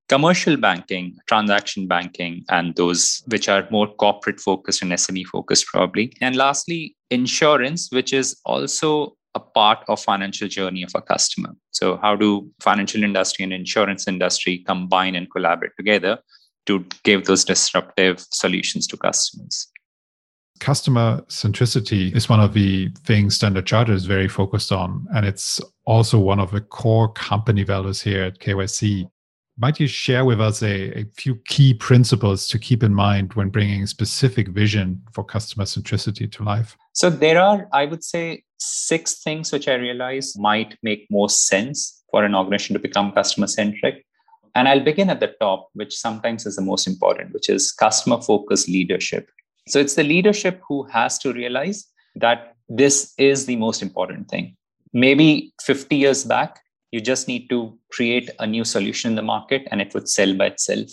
Commercial 0.10 0.58
banking, 0.58 1.18
transaction 1.28 1.88
banking, 1.88 2.44
and 2.50 2.76
those 2.76 3.24
which 3.28 3.50
are 3.50 3.68
more 3.72 3.88
corporate 3.88 4.40
focused 4.40 4.82
and 4.82 4.92
SME 4.92 5.26
focused, 5.26 5.66
probably. 5.68 6.14
And 6.22 6.36
lastly, 6.36 6.96
insurance, 7.12 7.90
which 7.92 8.14
is 8.14 8.40
also 8.46 9.16
a 9.36 9.40
part 9.40 9.80
of 9.88 10.00
financial 10.00 10.48
journey 10.48 10.84
of 10.84 10.92
a 10.96 11.02
customer. 11.02 11.54
So, 11.72 11.98
how 11.98 12.16
do 12.16 12.50
financial 12.62 13.04
industry 13.04 13.44
and 13.44 13.54
insurance 13.54 14.08
industry 14.08 14.64
combine 14.66 15.16
and 15.16 15.30
collaborate 15.30 15.74
together 15.78 16.20
to 16.66 16.86
give 17.04 17.26
those 17.26 17.44
disruptive 17.46 18.26
solutions 18.32 18.88
to 18.88 18.98
customers? 18.98 19.68
Customer 20.60 21.22
centricity 21.28 22.16
is 22.16 22.30
one 22.30 22.40
of 22.40 22.54
the 22.54 22.90
things 23.04 23.36
Standard 23.36 23.68
Chartered 23.68 23.96
is 23.96 24.06
very 24.06 24.28
focused 24.28 24.72
on. 24.72 25.06
And 25.14 25.24
it's 25.24 25.62
also 25.86 26.18
one 26.18 26.40
of 26.40 26.50
the 26.50 26.62
core 26.62 27.12
company 27.14 27.64
values 27.64 28.02
here 28.02 28.24
at 28.24 28.40
KYC 28.40 29.08
might 29.58 29.80
you 29.80 29.88
share 29.88 30.24
with 30.24 30.40
us 30.40 30.62
a, 30.62 31.00
a, 31.00 31.06
few 31.16 31.36
key 31.48 31.74
principles 31.74 32.48
to 32.48 32.60
keep 32.60 32.84
in 32.84 32.94
mind 32.94 33.34
when 33.34 33.50
bringing 33.50 33.86
specific 33.88 34.50
vision 34.50 35.02
for 35.12 35.24
customer 35.24 35.66
centricity 35.66 36.32
to 36.32 36.44
life? 36.44 36.78
So, 36.94 37.10
there 37.10 37.42
are, 37.42 37.68
I 37.74 37.86
would 37.86 38.04
say, 38.04 38.44
six 38.60 39.22
things 39.22 39.52
which 39.52 39.68
I 39.68 39.74
realize 39.74 40.38
might 40.38 40.78
make 40.84 41.08
most 41.10 41.48
sense 41.48 42.04
for 42.12 42.24
an 42.24 42.36
organization 42.36 42.74
to 42.74 42.80
become 42.80 43.12
customer 43.12 43.48
centric. 43.48 44.06
And 44.56 44.68
I'll 44.68 44.84
begin 44.84 45.10
at 45.10 45.20
the 45.20 45.34
top, 45.40 45.70
which 45.74 45.96
sometimes 45.96 46.46
is 46.46 46.56
the 46.56 46.62
most 46.62 46.88
important, 46.88 47.34
which 47.34 47.50
is 47.50 47.72
customer 47.72 48.22
focused 48.22 48.68
leadership. 48.68 49.30
So, 49.68 49.80
it's 49.80 49.96
the 49.96 50.04
leadership 50.04 50.62
who 50.68 50.84
has 50.84 51.18
to 51.20 51.34
realize 51.34 51.88
that 52.16 52.56
this 52.70 53.14
is 53.18 53.46
the 53.48 53.56
most 53.56 53.82
important 53.82 54.30
thing. 54.30 54.56
Maybe 54.94 55.54
50 55.62 55.96
years 55.96 56.24
back, 56.24 56.60
you 56.92 57.02
just 57.02 57.28
need 57.28 57.50
to 57.50 57.78
create 57.92 58.30
a 58.40 58.48
new 58.48 58.64
solution 58.64 59.12
in 59.12 59.16
the 59.16 59.22
market 59.22 59.68
and 59.72 59.82
it 59.82 59.94
would 59.94 60.10
sell 60.10 60.34
by 60.36 60.48
itself. 60.48 60.90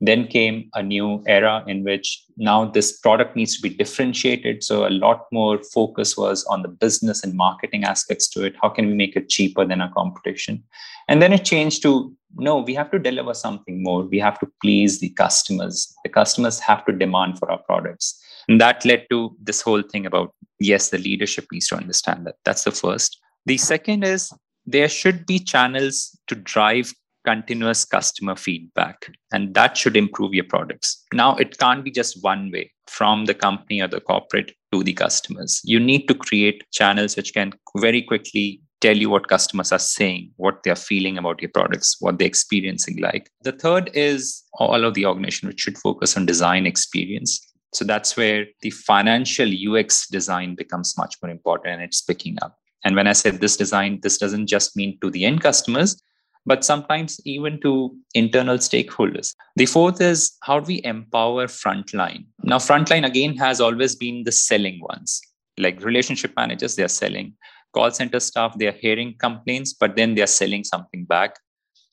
Then 0.00 0.26
came 0.26 0.68
a 0.74 0.82
new 0.82 1.24
era 1.26 1.64
in 1.66 1.82
which 1.82 2.22
now 2.36 2.66
this 2.66 2.98
product 2.98 3.34
needs 3.34 3.56
to 3.56 3.62
be 3.62 3.70
differentiated. 3.70 4.62
So 4.62 4.86
a 4.86 4.90
lot 4.90 5.24
more 5.32 5.58
focus 5.72 6.16
was 6.18 6.44
on 6.44 6.60
the 6.60 6.68
business 6.68 7.24
and 7.24 7.32
marketing 7.34 7.84
aspects 7.84 8.28
to 8.30 8.44
it. 8.44 8.54
How 8.60 8.68
can 8.68 8.88
we 8.88 8.94
make 8.94 9.16
it 9.16 9.30
cheaper 9.30 9.64
than 9.64 9.80
our 9.80 9.92
competition? 9.92 10.62
And 11.08 11.22
then 11.22 11.32
it 11.32 11.44
changed 11.44 11.82
to 11.82 12.14
no, 12.38 12.58
we 12.58 12.74
have 12.74 12.90
to 12.90 12.98
deliver 12.98 13.32
something 13.32 13.82
more. 13.82 14.02
We 14.02 14.18
have 14.18 14.38
to 14.40 14.48
please 14.60 15.00
the 15.00 15.08
customers. 15.10 15.94
The 16.04 16.10
customers 16.10 16.60
have 16.60 16.84
to 16.84 16.92
demand 16.92 17.38
for 17.38 17.50
our 17.50 17.58
products. 17.58 18.22
And 18.48 18.60
that 18.60 18.84
led 18.84 19.06
to 19.10 19.34
this 19.42 19.62
whole 19.62 19.82
thing 19.82 20.04
about 20.04 20.34
yes, 20.60 20.90
the 20.90 20.98
leadership 20.98 21.46
needs 21.50 21.68
to 21.68 21.76
understand 21.76 22.26
that. 22.26 22.36
That's 22.44 22.64
the 22.64 22.72
first. 22.72 23.18
The 23.46 23.56
second 23.56 24.04
is 24.04 24.32
there 24.66 24.88
should 24.88 25.26
be 25.26 25.38
channels 25.38 26.18
to 26.26 26.34
drive 26.34 26.92
continuous 27.24 27.84
customer 27.84 28.36
feedback 28.36 29.10
and 29.32 29.52
that 29.54 29.76
should 29.76 29.96
improve 29.96 30.32
your 30.32 30.44
products. 30.44 31.04
Now 31.12 31.34
it 31.36 31.58
can't 31.58 31.84
be 31.84 31.90
just 31.90 32.22
one 32.22 32.50
way 32.52 32.72
from 32.86 33.24
the 33.24 33.34
company 33.34 33.80
or 33.80 33.88
the 33.88 34.00
corporate 34.00 34.52
to 34.72 34.84
the 34.84 34.92
customers. 34.92 35.60
You 35.64 35.80
need 35.80 36.06
to 36.06 36.14
create 36.14 36.64
channels 36.72 37.16
which 37.16 37.34
can 37.34 37.52
very 37.76 38.02
quickly 38.02 38.60
tell 38.80 38.96
you 38.96 39.10
what 39.10 39.28
customers 39.28 39.72
are 39.72 39.78
saying 39.78 40.30
what 40.36 40.62
they're 40.62 40.76
feeling 40.76 41.16
about 41.16 41.40
your 41.40 41.50
products 41.50 41.96
what 42.00 42.18
they're 42.18 42.28
experiencing 42.28 43.00
like. 43.00 43.30
The 43.42 43.52
third 43.52 43.90
is 43.94 44.44
all 44.54 44.84
of 44.84 44.94
the 44.94 45.06
organization 45.06 45.48
which 45.48 45.60
should 45.60 45.78
focus 45.78 46.16
on 46.16 46.26
design 46.26 46.66
experience. 46.66 47.40
So 47.72 47.84
that's 47.84 48.16
where 48.16 48.46
the 48.60 48.70
financial 48.70 49.50
ux 49.70 50.06
design 50.08 50.54
becomes 50.54 50.96
much 50.96 51.16
more 51.22 51.30
important 51.30 51.74
and 51.74 51.82
it's 51.82 52.02
picking 52.02 52.36
up 52.42 52.56
and 52.86 52.94
when 52.94 53.08
I 53.08 53.14
said 53.14 53.40
this 53.40 53.56
design, 53.56 53.98
this 54.04 54.16
doesn't 54.16 54.46
just 54.46 54.76
mean 54.76 54.96
to 55.00 55.10
the 55.10 55.24
end 55.24 55.40
customers, 55.40 56.00
but 56.46 56.64
sometimes 56.64 57.20
even 57.24 57.60
to 57.62 57.96
internal 58.14 58.58
stakeholders. 58.58 59.34
The 59.56 59.66
fourth 59.66 60.00
is 60.00 60.36
how 60.44 60.60
do 60.60 60.68
we 60.68 60.82
empower 60.84 61.48
frontline? 61.48 62.26
Now, 62.44 62.58
frontline 62.58 63.04
again 63.04 63.36
has 63.38 63.60
always 63.60 63.96
been 63.96 64.22
the 64.22 64.30
selling 64.30 64.78
ones, 64.80 65.20
like 65.58 65.84
relationship 65.84 66.32
managers, 66.36 66.76
they're 66.76 66.86
selling. 66.86 67.34
Call 67.74 67.90
center 67.90 68.20
staff, 68.20 68.54
they're 68.56 68.70
hearing 68.70 69.16
complaints, 69.18 69.72
but 69.72 69.96
then 69.96 70.14
they're 70.14 70.28
selling 70.28 70.62
something 70.62 71.06
back. 71.06 71.34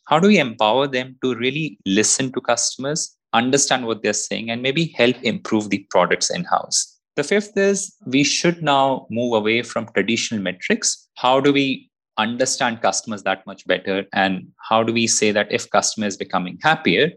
How 0.05 0.19
do 0.19 0.27
we 0.27 0.37
empower 0.37 0.85
them 0.85 1.15
to 1.23 1.33
really 1.33 1.79
listen 1.87 2.31
to 2.33 2.41
customers, 2.41 3.17
understand 3.33 3.87
what 3.87 4.03
they're 4.03 4.13
saying, 4.13 4.51
and 4.51 4.61
maybe 4.61 4.93
help 4.95 5.15
improve 5.23 5.71
the 5.71 5.87
products 5.89 6.29
in 6.29 6.43
house? 6.43 6.92
The 7.15 7.23
fifth 7.23 7.55
is 7.55 7.95
we 8.07 8.23
should 8.23 8.63
now 8.63 9.05
move 9.11 9.33
away 9.33 9.61
from 9.61 9.87
traditional 9.93 10.41
metrics. 10.41 11.09
How 11.15 11.39
do 11.39 11.53
we 11.53 11.91
understand 12.17 12.81
customers 12.81 13.21
that 13.23 13.45
much 13.45 13.67
better? 13.67 14.05
And 14.13 14.47
how 14.69 14.81
do 14.83 14.91
we 14.91 15.05
say 15.05 15.31
that 15.31 15.51
if 15.51 15.69
customer 15.69 16.07
is 16.07 16.17
becoming 16.17 16.57
happier, 16.63 17.11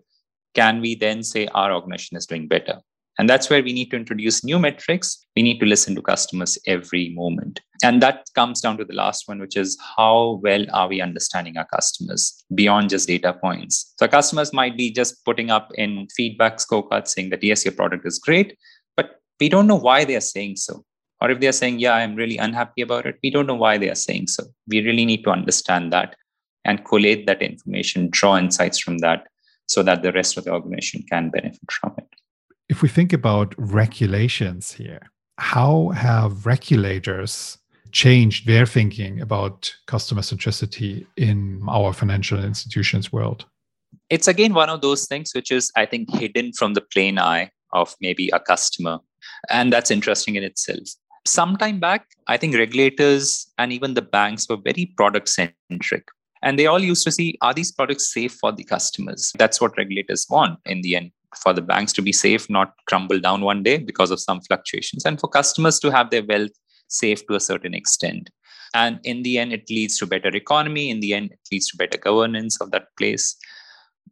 can 0.55 0.81
we 0.81 0.97
then 0.97 1.23
say 1.23 1.47
our 1.49 1.73
organization 1.73 2.19
is 2.19 2.27
doing 2.27 2.47
better? 2.47 2.81
And 3.19 3.31
that's 3.31 3.49
where 3.49 3.63
we 3.63 3.73
need 3.73 3.91
to 3.91 3.97
introduce 3.97 4.45
new 4.45 4.59
metrics. 4.59 5.25
We 5.35 5.43
need 5.43 5.59
to 5.61 5.67
listen 5.67 5.95
to 5.95 6.03
customers 6.03 6.59
every 6.67 7.15
moment. 7.15 7.61
And 7.83 8.03
that 8.03 8.27
comes 8.35 8.61
down 8.61 8.77
to 8.77 8.85
the 8.85 8.93
last 8.93 9.27
one, 9.27 9.39
which 9.39 9.57
is 9.57 9.79
how 9.97 10.41
well 10.43 10.67
are 10.75 10.89
we 10.89 11.01
understanding 11.01 11.57
our 11.57 11.67
customers 11.67 12.45
beyond 12.55 12.91
just 12.91 13.09
data 13.09 13.33
points? 13.33 13.95
So 13.99 14.07
customers 14.09 14.53
might 14.53 14.77
be 14.77 14.91
just 14.91 15.25
putting 15.25 15.51
up 15.51 15.71
in 15.77 16.07
feedback 16.15 16.59
scorecards 16.59 17.09
saying 17.09 17.31
that, 17.31 17.43
yes, 17.43 17.65
your 17.65 17.73
product 17.73 18.07
is 18.07 18.19
great 18.19 18.59
we 19.41 19.49
don't 19.49 19.67
know 19.67 19.77
why 19.89 20.05
they 20.05 20.17
are 20.17 20.29
saying 20.35 20.57
so 20.57 20.85
or 21.21 21.31
if 21.31 21.41
they 21.41 21.49
are 21.49 21.53
saying 21.53 21.79
yeah 21.79 21.95
i'm 21.95 22.15
really 22.15 22.37
unhappy 22.37 22.83
about 22.83 23.07
it 23.07 23.17
we 23.23 23.31
don't 23.31 23.47
know 23.47 23.55
why 23.55 23.79
they 23.79 23.91
are 23.91 24.03
saying 24.07 24.27
so 24.27 24.45
we 24.69 24.81
really 24.81 25.05
need 25.05 25.23
to 25.23 25.31
understand 25.31 25.93
that 25.93 26.17
and 26.67 26.85
collate 26.85 27.27
that 27.27 27.41
information, 27.41 28.09
draw 28.11 28.37
insights 28.37 28.79
from 28.79 28.99
that 28.99 29.29
so 29.67 29.83
that 29.83 30.03
the 30.03 30.13
rest 30.13 30.37
of 30.37 30.45
the 30.45 30.51
organization 30.51 31.03
can 31.09 31.31
benefit 31.31 31.71
from 31.71 31.95
it. 31.97 32.09
If 32.69 32.83
we 32.83 32.89
think 32.89 33.13
about 33.13 33.55
regulations 33.57 34.73
here, 34.73 35.01
how 35.39 35.91
have 35.91 36.45
regulators 36.45 37.59
changed 37.93 38.47
their 38.47 38.67
thinking 38.67 39.21
about 39.21 39.73
customer 39.87 40.23
centricity 40.23 41.07
in 41.17 41.63
our 41.69 41.93
financial 41.93 42.43
institutions 42.43 43.13
world? 43.13 43.47
It's 44.11 44.29
again 44.29 44.53
one 44.55 44.69
of 44.69 44.81
those 44.81 45.07
things 45.07 45.33
which 45.35 45.53
is, 45.53 45.71
I 45.77 45.87
think, 45.87 46.13
hidden 46.15 46.53
from 46.53 46.75
the 46.75 46.81
plain 46.81 47.19
eye 47.19 47.51
of 47.73 47.95
maybe 48.01 48.29
a 48.33 48.41
customer. 48.41 48.99
And 49.51 49.73
that's 49.73 49.91
interesting 49.91 50.37
in 50.37 50.43
itself. 50.43 50.89
Some 51.25 51.57
time 51.57 51.81
back, 51.81 52.07
I 52.29 52.37
think 52.37 52.55
regulators 52.55 53.51
and 53.59 53.73
even 53.73 53.95
the 53.95 54.03
banks 54.03 54.49
were 54.49 54.57
very 54.57 54.93
product 54.97 55.29
centric. 55.29 56.07
And 56.43 56.59
they 56.59 56.67
all 56.67 56.79
used 56.79 57.05
to 57.05 57.11
see 57.11 57.37
are 57.41 57.55
these 57.55 57.73
products 57.73 58.13
safe 58.13 58.33
for 58.41 58.53
the 58.53 58.65
customers? 58.65 59.33
That's 59.39 59.61
what 59.61 59.77
regulators 59.77 60.27
want 60.31 60.61
in 60.67 60.83
the 60.83 60.97
end 60.97 61.11
for 61.43 61.53
the 61.53 61.63
banks 61.63 61.93
to 61.95 62.03
be 62.03 62.13
safe, 62.13 62.49
not 62.49 62.75
crumble 62.87 63.21
down 63.21 63.41
one 63.43 63.63
day 63.63 63.79
because 63.79 64.11
of 64.11 64.21
some 64.21 64.41
fluctuations, 64.43 65.05
and 65.05 65.21
for 65.21 65.29
customers 65.29 65.79
to 65.81 65.91
have 65.91 66.11
their 66.11 66.25
wealth 66.25 66.53
safe 66.89 67.27
to 67.27 67.35
a 67.35 67.41
certain 67.41 67.75
extent. 67.75 68.31
And 68.75 69.01
in 69.05 69.23
the 69.23 69.39
end, 69.39 69.53
it 69.53 69.69
leads 69.71 69.99
to 69.99 70.07
better 70.07 70.29
economy. 70.29 70.91
In 70.91 71.01
the 71.01 71.15
end, 71.15 71.33
it 71.33 71.41
leads 71.51 71.69
to 71.71 71.77
better 71.77 71.99
governance 71.99 72.61
of 72.61 72.71
that 72.73 72.89
place. 72.99 73.37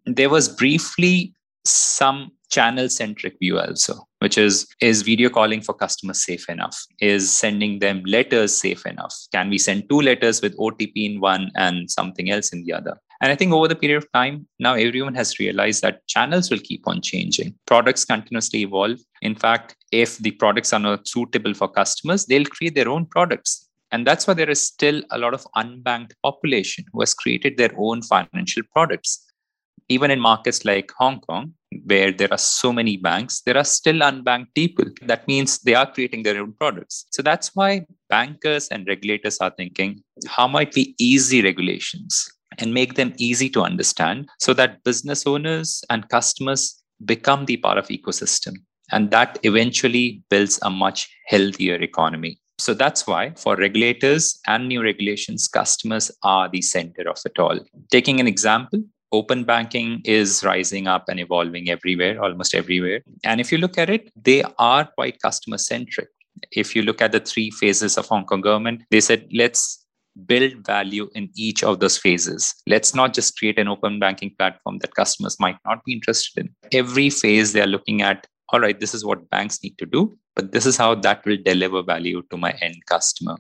There 0.07 0.31
was 0.31 0.49
briefly 0.49 1.35
some 1.65 2.33
channel 2.57 2.89
centric 2.89 3.37
view 3.41 3.59
also 3.59 3.95
which 4.25 4.39
is 4.39 4.67
is 4.81 5.03
video 5.03 5.29
calling 5.29 5.61
for 5.61 5.75
customers 5.75 6.23
safe 6.25 6.49
enough? 6.49 6.77
Is 6.99 7.31
sending 7.31 7.79
them 7.81 8.03
letters 8.07 8.59
safe 8.59 8.87
enough? 8.87 9.15
Can 9.33 9.51
we 9.51 9.59
send 9.59 9.89
two 9.91 10.01
letters 10.01 10.41
with 10.41 10.57
otp 10.57 10.95
in 11.09 11.21
one 11.21 11.51
and 11.57 11.91
something 11.91 12.31
else 12.31 12.53
in 12.55 12.65
the 12.65 12.73
other? 12.79 12.95
And 13.21 13.33
i 13.33 13.37
think 13.37 13.53
over 13.53 13.69
the 13.69 13.81
period 13.83 13.99
of 14.03 14.11
time 14.13 14.47
now 14.67 14.75
everyone 14.87 15.19
has 15.21 15.39
realized 15.43 15.83
that 15.83 16.01
channels 16.15 16.51
will 16.51 16.65
keep 16.71 16.89
on 16.93 17.03
changing. 17.03 17.55
Products 17.67 18.07
continuously 18.15 18.63
evolve. 18.63 18.99
In 19.21 19.35
fact 19.45 19.77
if 19.93 20.17
the 20.19 20.33
products 20.43 20.73
are 20.73 20.85
not 20.89 21.07
suitable 21.07 21.55
for 21.61 21.69
customers 21.69 22.25
they'll 22.25 22.53
create 22.57 22.75
their 22.75 22.89
own 22.89 23.07
products. 23.07 23.69
And 23.93 24.07
that's 24.07 24.27
why 24.27 24.35
there 24.35 24.51
is 24.51 24.67
still 24.67 25.03
a 25.11 25.19
lot 25.19 25.35
of 25.35 25.47
unbanked 25.55 26.15
population 26.23 26.85
who 26.93 27.01
has 27.01 27.15
created 27.15 27.59
their 27.59 27.75
own 27.77 28.03
financial 28.03 28.65
products 28.73 29.24
even 29.89 30.11
in 30.11 30.21
markets 30.21 30.65
like 30.65 30.91
Hong 30.99 31.21
Kong, 31.21 31.53
where 31.85 32.13
there 32.13 32.33
are 32.33 32.39
so 32.39 32.73
many 32.73 32.97
banks, 32.97 33.43
there 33.43 33.57
are 33.57 33.65
still 33.65 34.01
unbanked 34.01 34.55
people. 34.55 34.87
That 35.03 35.27
means 35.29 35.59
they 35.59 35.75
are 35.75 35.91
creating 35.91 36.23
their 36.23 36.41
own 36.41 36.53
products. 36.53 37.07
So 37.11 37.23
that's 37.23 37.55
why 37.55 37.87
bankers 38.09 38.69
and 38.69 38.87
regulators 38.87 39.39
are 39.39 39.53
thinking 39.57 40.03
how 40.27 40.49
might 40.49 40.75
we 40.75 40.95
the 40.99 41.43
regulations 41.43 42.31
and 42.59 42.73
make 42.73 42.95
them 42.95 43.13
easy 43.19 43.49
to 43.51 43.63
understand 43.63 44.29
so 44.39 44.55
that 44.55 44.83
business 44.85 45.27
owners 45.27 45.83
and 45.91 46.09
customers 46.09 46.83
become 47.05 47.47
the 47.47 47.57
part 47.57 47.79
of 47.79 47.89
ecosystem 47.89 48.55
and 48.93 49.11
that 49.11 49.39
eventually 49.43 50.23
builds 50.31 50.59
a 50.63 50.71
much 50.71 51.09
healthier 51.27 51.77
economy 51.77 52.39
so 52.59 52.73
that's 52.73 53.07
why 53.07 53.33
for 53.37 53.57
regulators 53.57 54.39
and 54.47 54.69
new 54.69 54.83
regulations 54.83 55.49
customers 55.49 56.11
are 56.23 56.49
the 56.49 56.63
center 56.63 57.09
of 57.09 57.19
it 57.25 57.39
all 57.39 57.59
taking 57.91 58.21
an 58.21 58.29
example 58.29 58.81
open 59.15 59.45
banking 59.45 60.03
is 60.05 60.43
rising 60.45 60.87
up 60.87 61.05
and 61.09 61.21
evolving 61.21 61.71
everywhere, 61.71 62.23
almost 62.23 62.55
everywhere. 62.55 63.01
And 63.25 63.41
if 63.41 63.53
you 63.53 63.59
look 63.59 63.79
at 63.79 63.91
it, 63.91 64.11
they 64.31 64.43
are 64.59 64.85
quite 64.97 65.23
customer 65.23 65.59
centric. 65.59 66.09
If 66.51 66.75
you 66.77 66.83
look 66.83 67.01
at 67.01 67.13
the 67.13 67.21
three 67.21 67.51
phases 67.51 67.97
of 67.97 68.07
Hong 68.07 68.25
Kong 68.25 68.41
government, 68.41 68.83
they 68.91 69.01
said, 69.01 69.27
let's 69.33 69.87
build 70.27 70.67
value 70.67 71.09
in 71.15 71.31
each 71.37 71.63
of 71.63 71.81
those 71.81 71.97
phases. 71.99 72.55
Let's 72.67 72.95
not 72.95 73.15
just 73.15 73.39
create 73.39 73.59
an 73.59 73.69
open 73.69 73.99
banking 73.99 74.35
platform 74.39 74.79
that 74.79 74.95
customers 74.95 75.39
might 75.41 75.57
not 75.65 75.85
be 75.85 75.93
interested 75.93 76.47
in. 76.47 76.55
Every 76.73 77.11
phase 77.11 77.53
they 77.53 77.63
are 77.63 77.67
looking 77.67 78.03
at, 78.03 78.27
all 78.51 78.61
right, 78.61 78.79
this 78.79 78.95
is 78.95 79.05
what 79.05 79.29
banks 79.31 79.63
need 79.63 79.77
to 79.79 79.87
do, 79.87 80.17
but 80.37 80.53
this 80.53 80.67
is 80.67 80.77
how 80.77 80.95
that 80.97 81.25
will 81.25 81.39
deliver 81.45 81.83
value 81.83 82.23
to 82.31 82.37
my 82.37 82.53
end 82.61 82.77
customer 82.89 83.37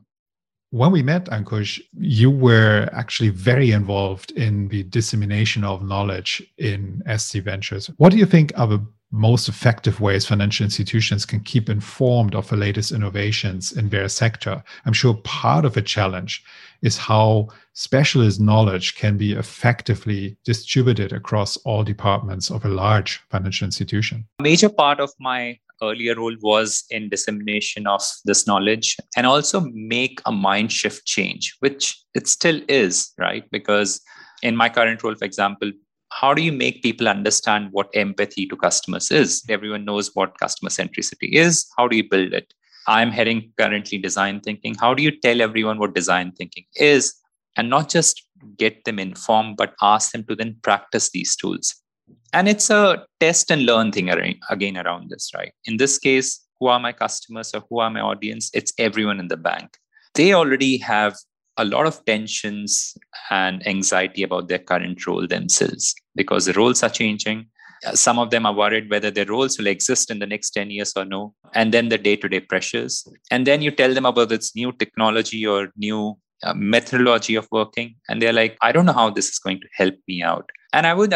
when 0.74 0.90
we 0.90 1.04
met, 1.04 1.26
Ankush, 1.26 1.80
you 1.96 2.28
were 2.28 2.88
actually 2.92 3.28
very 3.28 3.70
involved 3.70 4.32
in 4.32 4.66
the 4.66 4.82
dissemination 4.82 5.62
of 5.62 5.84
knowledge 5.84 6.42
in 6.58 7.00
SC 7.16 7.36
Ventures. 7.36 7.86
What 7.98 8.10
do 8.10 8.18
you 8.18 8.26
think 8.26 8.50
are 8.56 8.66
the 8.66 8.84
most 9.12 9.48
effective 9.48 10.00
ways 10.00 10.26
financial 10.26 10.64
institutions 10.64 11.24
can 11.24 11.38
keep 11.38 11.68
informed 11.68 12.34
of 12.34 12.48
the 12.48 12.56
latest 12.56 12.90
innovations 12.90 13.70
in 13.70 13.88
their 13.88 14.08
sector? 14.08 14.64
I'm 14.84 14.92
sure 14.92 15.14
part 15.22 15.64
of 15.64 15.76
a 15.76 15.82
challenge 15.82 16.42
is 16.82 16.96
how 16.96 17.50
specialist 17.74 18.40
knowledge 18.40 18.96
can 18.96 19.16
be 19.16 19.34
effectively 19.34 20.36
distributed 20.44 21.12
across 21.12 21.56
all 21.58 21.84
departments 21.84 22.50
of 22.50 22.64
a 22.64 22.68
large 22.68 23.20
financial 23.30 23.64
institution. 23.64 24.26
Major 24.42 24.70
part 24.70 24.98
of 24.98 25.12
my 25.20 25.56
earlier 25.90 26.14
role 26.14 26.36
was 26.40 26.84
in 26.90 27.08
dissemination 27.08 27.86
of 27.86 28.02
this 28.24 28.46
knowledge 28.46 28.96
and 29.16 29.26
also 29.26 29.60
make 29.72 30.20
a 30.26 30.32
mind 30.32 30.72
shift 30.72 31.06
change, 31.06 31.54
which 31.60 31.98
it 32.14 32.28
still 32.28 32.60
is, 32.68 33.12
right? 33.18 33.44
Because 33.50 34.00
in 34.42 34.56
my 34.56 34.68
current 34.68 35.02
role, 35.02 35.14
for 35.14 35.24
example, 35.24 35.70
how 36.10 36.32
do 36.32 36.42
you 36.42 36.52
make 36.52 36.82
people 36.82 37.08
understand 37.08 37.68
what 37.72 37.88
empathy 37.94 38.46
to 38.46 38.56
customers 38.56 39.10
is? 39.10 39.42
Everyone 39.48 39.84
knows 39.84 40.10
what 40.14 40.38
customer 40.38 40.70
centricity 40.70 41.32
is. 41.32 41.66
How 41.76 41.88
do 41.88 41.96
you 41.96 42.08
build 42.08 42.32
it? 42.32 42.54
I'm 42.86 43.10
heading 43.10 43.52
currently 43.58 43.98
design 43.98 44.40
thinking. 44.40 44.74
How 44.78 44.94
do 44.94 45.02
you 45.02 45.10
tell 45.10 45.40
everyone 45.40 45.78
what 45.78 45.94
design 45.94 46.32
thinking 46.32 46.64
is? 46.74 47.14
And 47.56 47.70
not 47.70 47.88
just 47.88 48.22
get 48.56 48.84
them 48.84 48.98
informed, 48.98 49.56
but 49.56 49.74
ask 49.80 50.12
them 50.12 50.24
to 50.24 50.36
then 50.36 50.56
practice 50.62 51.10
these 51.10 51.34
tools 51.34 51.74
and 52.32 52.48
it's 52.48 52.68
a 52.70 53.04
test 53.20 53.50
and 53.50 53.64
learn 53.64 53.92
thing 53.92 54.10
again 54.50 54.76
around 54.76 55.10
this 55.10 55.30
right? 55.34 55.52
In 55.64 55.76
this 55.76 55.98
case 55.98 56.44
who 56.60 56.66
are 56.66 56.80
my 56.80 56.92
customers 56.92 57.52
or 57.54 57.62
who 57.68 57.80
are 57.80 57.90
my 57.90 58.00
audience? 58.00 58.50
It's 58.54 58.72
everyone 58.78 59.20
in 59.20 59.28
the 59.28 59.36
bank. 59.36 59.76
They 60.14 60.32
already 60.32 60.78
have 60.78 61.16
a 61.56 61.64
lot 61.64 61.86
of 61.86 62.04
tensions 62.04 62.96
and 63.30 63.66
anxiety 63.66 64.22
about 64.22 64.48
their 64.48 64.58
current 64.58 65.06
role 65.06 65.26
themselves 65.26 65.94
because 66.16 66.46
the 66.46 66.52
roles 66.54 66.82
are 66.82 66.90
changing. 66.90 67.46
Some 67.92 68.18
of 68.18 68.30
them 68.30 68.46
are 68.46 68.54
worried 68.54 68.90
whether 68.90 69.10
their 69.10 69.26
roles 69.26 69.58
will 69.58 69.66
exist 69.66 70.10
in 70.10 70.18
the 70.18 70.26
next 70.26 70.50
10 70.50 70.70
years 70.70 70.92
or 70.96 71.04
no. 71.04 71.34
And 71.54 71.72
then 71.72 71.90
the 71.90 71.98
day-to-day 71.98 72.40
pressures. 72.40 73.06
And 73.30 73.46
then 73.46 73.60
you 73.60 73.70
tell 73.70 73.92
them 73.92 74.06
about 74.06 74.30
this 74.30 74.56
new 74.56 74.72
technology 74.72 75.46
or 75.46 75.68
new 75.76 76.16
uh, 76.42 76.54
methodology 76.54 77.34
of 77.34 77.46
working. 77.52 77.94
And 78.08 78.20
they're 78.20 78.32
like 78.32 78.56
i 78.62 78.72
don't 78.72 78.86
know 78.86 78.92
how 78.92 79.10
this 79.10 79.28
is 79.28 79.38
going 79.38 79.60
to 79.60 79.68
help 79.74 79.94
me 80.08 80.22
out. 80.22 80.48
And 80.72 80.86
i 80.86 80.94
would 80.94 81.12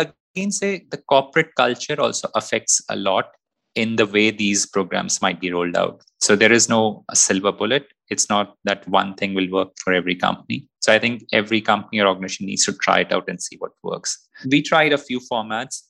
say 0.51 0.85
the 0.91 0.97
corporate 0.97 1.55
culture 1.57 2.01
also 2.01 2.29
affects 2.35 2.81
a 2.89 2.97
lot 2.97 3.31
in 3.75 3.97
the 3.97 4.07
way 4.07 4.31
these 4.31 4.67
programs 4.67 5.23
might 5.23 5.41
be 5.41 5.53
rolled 5.53 5.77
out. 5.77 6.03
So 6.21 6.35
there 6.35 6.53
is 6.53 6.69
no 6.69 7.05
silver 7.15 7.53
bullet. 7.53 7.87
It's 8.11 8.29
not 8.29 8.57
that 8.65 8.89
one 8.89 9.15
thing 9.15 9.35
will 9.35 9.51
work 9.51 9.69
for 9.85 9.93
every 9.93 10.17
company. 10.17 10.67
So 10.81 10.93
I 10.93 10.99
think 10.99 11.23
every 11.33 11.61
company 11.61 12.01
or 12.01 12.09
organization 12.09 12.47
needs 12.47 12.65
to 12.65 12.73
try 12.73 13.01
it 13.01 13.13
out 13.13 13.29
and 13.29 13.41
see 13.41 13.57
what 13.59 13.73
works. 13.83 14.19
We 14.51 14.63
tried 14.63 14.93
a 14.93 14.99
few 14.99 15.21
formats. 15.21 15.83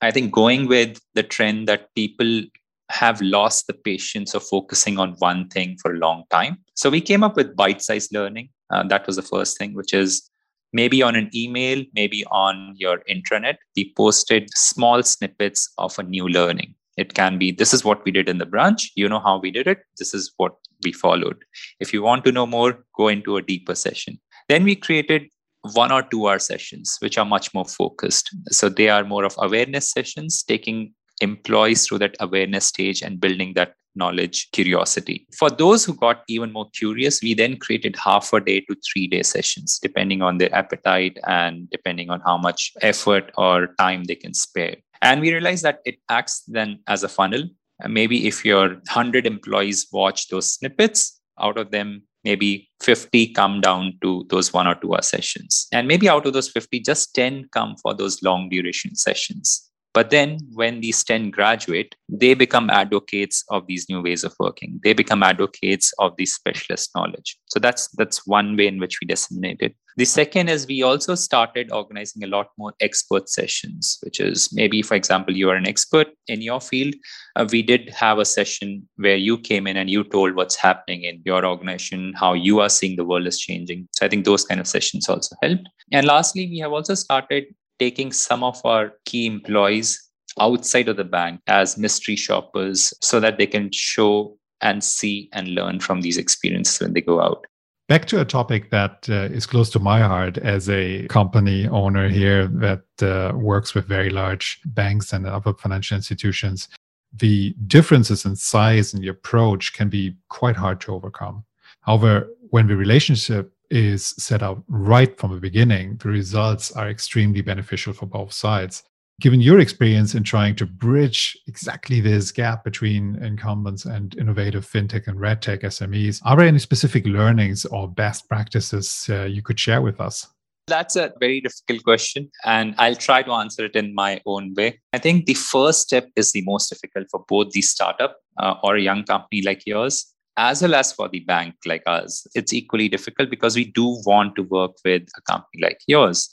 I 0.00 0.10
think 0.10 0.32
going 0.32 0.68
with 0.68 1.00
the 1.14 1.22
trend 1.22 1.68
that 1.68 1.88
people 1.94 2.42
have 2.90 3.20
lost 3.22 3.66
the 3.66 3.72
patience 3.74 4.34
of 4.34 4.42
focusing 4.42 4.98
on 4.98 5.14
one 5.18 5.48
thing 5.48 5.76
for 5.80 5.94
a 5.94 5.98
long 5.98 6.24
time. 6.30 6.58
So 6.74 6.90
we 6.90 7.00
came 7.00 7.24
up 7.24 7.36
with 7.36 7.56
bite 7.56 7.82
sized 7.82 8.12
learning. 8.12 8.50
Uh, 8.70 8.82
that 8.88 9.06
was 9.06 9.16
the 9.16 9.22
first 9.22 9.58
thing, 9.58 9.74
which 9.74 9.94
is 9.94 10.30
maybe 10.72 11.02
on 11.02 11.14
an 11.14 11.30
email, 11.34 11.84
maybe 11.94 12.24
on 12.30 12.74
your 12.76 12.98
intranet, 13.10 13.56
we 13.76 13.92
posted 13.96 14.48
small 14.54 15.02
snippets 15.02 15.72
of 15.78 15.98
a 15.98 16.02
new 16.02 16.28
learning. 16.28 16.74
It 16.96 17.14
can 17.14 17.38
be 17.38 17.50
this 17.52 17.72
is 17.72 17.84
what 17.84 18.04
we 18.04 18.10
did 18.10 18.28
in 18.28 18.38
the 18.38 18.46
branch. 18.46 18.90
You 18.96 19.08
know 19.08 19.20
how 19.20 19.38
we 19.38 19.50
did 19.50 19.66
it. 19.66 19.78
This 19.98 20.12
is 20.12 20.32
what 20.36 20.52
we 20.84 20.92
followed. 20.92 21.44
If 21.80 21.92
you 21.92 22.02
want 22.02 22.24
to 22.24 22.32
know 22.32 22.46
more, 22.46 22.84
go 22.96 23.08
into 23.08 23.36
a 23.36 23.42
deeper 23.42 23.74
session. 23.74 24.20
Then 24.48 24.64
we 24.64 24.76
created 24.76 25.28
one 25.74 25.92
or 25.92 26.02
two 26.02 26.28
hour 26.28 26.38
sessions, 26.38 26.96
which 27.00 27.16
are 27.16 27.24
much 27.24 27.54
more 27.54 27.64
focused. 27.64 28.30
So 28.50 28.68
they 28.68 28.88
are 28.88 29.04
more 29.04 29.24
of 29.24 29.34
awareness 29.38 29.90
sessions, 29.90 30.42
taking 30.42 30.92
employees 31.20 31.86
through 31.86 31.98
that 31.98 32.16
awareness 32.20 32.66
stage 32.66 33.00
and 33.00 33.20
building 33.20 33.54
that 33.54 33.74
knowledge 33.94 34.50
curiosity. 34.52 35.26
For 35.36 35.50
those 35.50 35.84
who 35.84 35.94
got 35.94 36.22
even 36.28 36.52
more 36.52 36.68
curious, 36.70 37.22
we 37.22 37.34
then 37.34 37.56
created 37.56 37.96
half 37.96 38.32
a 38.32 38.40
day 38.40 38.60
to 38.60 38.76
three 38.92 39.06
day 39.06 39.22
sessions, 39.22 39.78
depending 39.80 40.22
on 40.22 40.38
their 40.38 40.54
appetite 40.54 41.18
and 41.26 41.68
depending 41.70 42.10
on 42.10 42.20
how 42.20 42.36
much 42.36 42.72
effort 42.80 43.30
or 43.36 43.68
time 43.78 44.04
they 44.04 44.14
can 44.14 44.34
spare. 44.34 44.76
And 45.00 45.20
we 45.20 45.32
realized 45.32 45.64
that 45.64 45.80
it 45.84 45.96
acts 46.08 46.42
then 46.46 46.80
as 46.86 47.02
a 47.02 47.08
funnel. 47.08 47.42
Uh, 47.82 47.88
maybe 47.88 48.26
if 48.28 48.44
your 48.44 48.68
100 48.68 49.26
employees 49.26 49.86
watch 49.92 50.28
those 50.28 50.54
snippets, 50.54 51.20
out 51.40 51.58
of 51.58 51.70
them, 51.70 52.02
maybe 52.24 52.68
50 52.80 53.32
come 53.32 53.60
down 53.60 53.98
to 54.02 54.24
those 54.28 54.52
one 54.52 54.66
or 54.66 54.74
two 54.74 54.94
hour 54.94 55.02
sessions. 55.02 55.66
And 55.72 55.88
maybe 55.88 56.08
out 56.08 56.26
of 56.26 56.32
those 56.32 56.48
50, 56.48 56.80
just 56.80 57.14
10 57.14 57.48
come 57.52 57.76
for 57.82 57.94
those 57.94 58.22
long 58.22 58.48
duration 58.48 58.94
sessions. 58.94 59.68
But 59.94 60.10
then 60.10 60.38
when 60.54 60.80
these 60.80 61.04
10 61.04 61.30
graduate, 61.30 61.94
they 62.08 62.34
become 62.34 62.70
advocates 62.70 63.44
of 63.50 63.66
these 63.66 63.86
new 63.88 64.00
ways 64.00 64.24
of 64.24 64.34
working. 64.40 64.80
They 64.82 64.94
become 64.94 65.22
advocates 65.22 65.92
of 65.98 66.16
the 66.16 66.26
specialist 66.26 66.90
knowledge. 66.94 67.38
So 67.46 67.58
that's 67.60 67.88
that's 67.96 68.26
one 68.26 68.56
way 68.56 68.66
in 68.66 68.78
which 68.78 68.98
we 69.00 69.06
disseminate 69.06 69.60
it. 69.60 69.74
The 69.98 70.06
second 70.06 70.48
is 70.48 70.66
we 70.66 70.82
also 70.82 71.14
started 71.14 71.70
organizing 71.70 72.24
a 72.24 72.26
lot 72.26 72.48
more 72.56 72.72
expert 72.80 73.28
sessions, 73.28 73.98
which 74.02 74.20
is 74.20 74.48
maybe, 74.52 74.80
for 74.80 74.94
example, 74.94 75.36
you 75.36 75.50
are 75.50 75.56
an 75.56 75.68
expert 75.68 76.08
in 76.28 76.40
your 76.40 76.62
field. 76.62 76.94
Uh, 77.36 77.46
we 77.52 77.60
did 77.60 77.90
have 77.90 78.18
a 78.18 78.24
session 78.24 78.88
where 78.96 79.16
you 79.16 79.36
came 79.36 79.66
in 79.66 79.76
and 79.76 79.90
you 79.90 80.02
told 80.04 80.34
what's 80.34 80.56
happening 80.56 81.04
in 81.04 81.20
your 81.26 81.44
organization, 81.44 82.14
how 82.16 82.32
you 82.32 82.60
are 82.60 82.70
seeing 82.70 82.96
the 82.96 83.04
world 83.04 83.26
is 83.26 83.38
changing. 83.38 83.86
So 83.92 84.06
I 84.06 84.08
think 84.08 84.24
those 84.24 84.46
kind 84.46 84.60
of 84.60 84.66
sessions 84.66 85.10
also 85.10 85.36
helped. 85.42 85.68
And 85.92 86.06
lastly, 86.06 86.46
we 86.46 86.58
have 86.60 86.72
also 86.72 86.94
started 86.94 87.44
taking 87.78 88.12
some 88.12 88.42
of 88.44 88.60
our 88.64 88.92
key 89.04 89.26
employees 89.26 90.00
outside 90.40 90.88
of 90.88 90.96
the 90.96 91.04
bank 91.04 91.40
as 91.46 91.76
mystery 91.76 92.16
shoppers 92.16 92.94
so 93.00 93.20
that 93.20 93.38
they 93.38 93.46
can 93.46 93.70
show 93.72 94.36
and 94.60 94.82
see 94.82 95.28
and 95.32 95.48
learn 95.48 95.80
from 95.80 96.00
these 96.00 96.16
experiences 96.16 96.80
when 96.80 96.92
they 96.92 97.00
go 97.00 97.20
out. 97.20 97.46
Back 97.88 98.06
to 98.06 98.20
a 98.20 98.24
topic 98.24 98.70
that 98.70 99.06
uh, 99.10 99.28
is 99.32 99.44
close 99.44 99.68
to 99.70 99.78
my 99.78 100.00
heart 100.00 100.38
as 100.38 100.70
a 100.70 101.06
company 101.08 101.68
owner 101.68 102.08
here 102.08 102.46
that 102.46 102.84
uh, 103.02 103.36
works 103.36 103.74
with 103.74 103.86
very 103.86 104.08
large 104.08 104.60
banks 104.64 105.12
and 105.12 105.26
other 105.26 105.52
financial 105.52 105.96
institutions. 105.96 106.68
The 107.12 107.54
differences 107.66 108.24
in 108.24 108.36
size 108.36 108.94
and 108.94 109.02
the 109.02 109.08
approach 109.08 109.74
can 109.74 109.88
be 109.88 110.16
quite 110.28 110.56
hard 110.56 110.80
to 110.82 110.94
overcome. 110.94 111.44
However, 111.82 112.28
when 112.50 112.68
the 112.68 112.76
relationship 112.76 113.52
is 113.72 114.08
set 114.18 114.42
up 114.42 114.62
right 114.68 115.18
from 115.18 115.32
the 115.34 115.40
beginning, 115.40 115.96
the 115.96 116.10
results 116.10 116.70
are 116.72 116.90
extremely 116.90 117.40
beneficial 117.40 117.92
for 117.92 118.06
both 118.06 118.32
sides. 118.32 118.84
Given 119.20 119.40
your 119.40 119.60
experience 119.60 120.14
in 120.14 120.24
trying 120.24 120.56
to 120.56 120.66
bridge 120.66 121.36
exactly 121.46 122.00
this 122.00 122.32
gap 122.32 122.64
between 122.64 123.16
incumbents 123.22 123.84
and 123.84 124.14
innovative 124.18 124.66
fintech 124.68 125.06
and 125.06 125.18
regtech 125.18 125.62
SMEs, 125.62 126.20
are 126.24 126.36
there 126.36 126.46
any 126.46 126.58
specific 126.58 127.06
learnings 127.06 127.64
or 127.64 127.88
best 127.88 128.28
practices 128.28 129.06
uh, 129.08 129.24
you 129.24 129.42
could 129.42 129.58
share 129.58 129.80
with 129.80 130.00
us? 130.00 130.28
That's 130.66 130.96
a 130.96 131.12
very 131.18 131.40
difficult 131.40 131.82
question, 131.82 132.30
and 132.44 132.74
I'll 132.78 132.96
try 132.96 133.22
to 133.22 133.32
answer 133.32 133.64
it 133.64 133.74
in 133.74 133.94
my 133.94 134.20
own 134.26 134.54
way. 134.54 134.80
I 134.92 134.98
think 134.98 135.26
the 135.26 135.34
first 135.34 135.82
step 135.82 136.08
is 136.14 136.32
the 136.32 136.42
most 136.44 136.68
difficult 136.68 137.08
for 137.10 137.24
both 137.28 137.50
the 137.50 137.62
startup 137.62 138.16
uh, 138.38 138.54
or 138.62 138.76
a 138.76 138.80
young 138.80 139.04
company 139.04 139.42
like 139.42 139.66
yours 139.66 140.12
as 140.36 140.62
well 140.62 140.74
as 140.74 140.92
for 140.92 141.08
the 141.08 141.20
bank 141.20 141.54
like 141.66 141.82
us, 141.86 142.26
it's 142.34 142.52
equally 142.52 142.88
difficult 142.88 143.30
because 143.30 143.56
we 143.56 143.64
do 143.64 144.00
want 144.06 144.34
to 144.36 144.42
work 144.42 144.72
with 144.84 145.02
a 145.16 145.20
company 145.22 145.62
like 145.62 145.80
yours. 145.86 146.28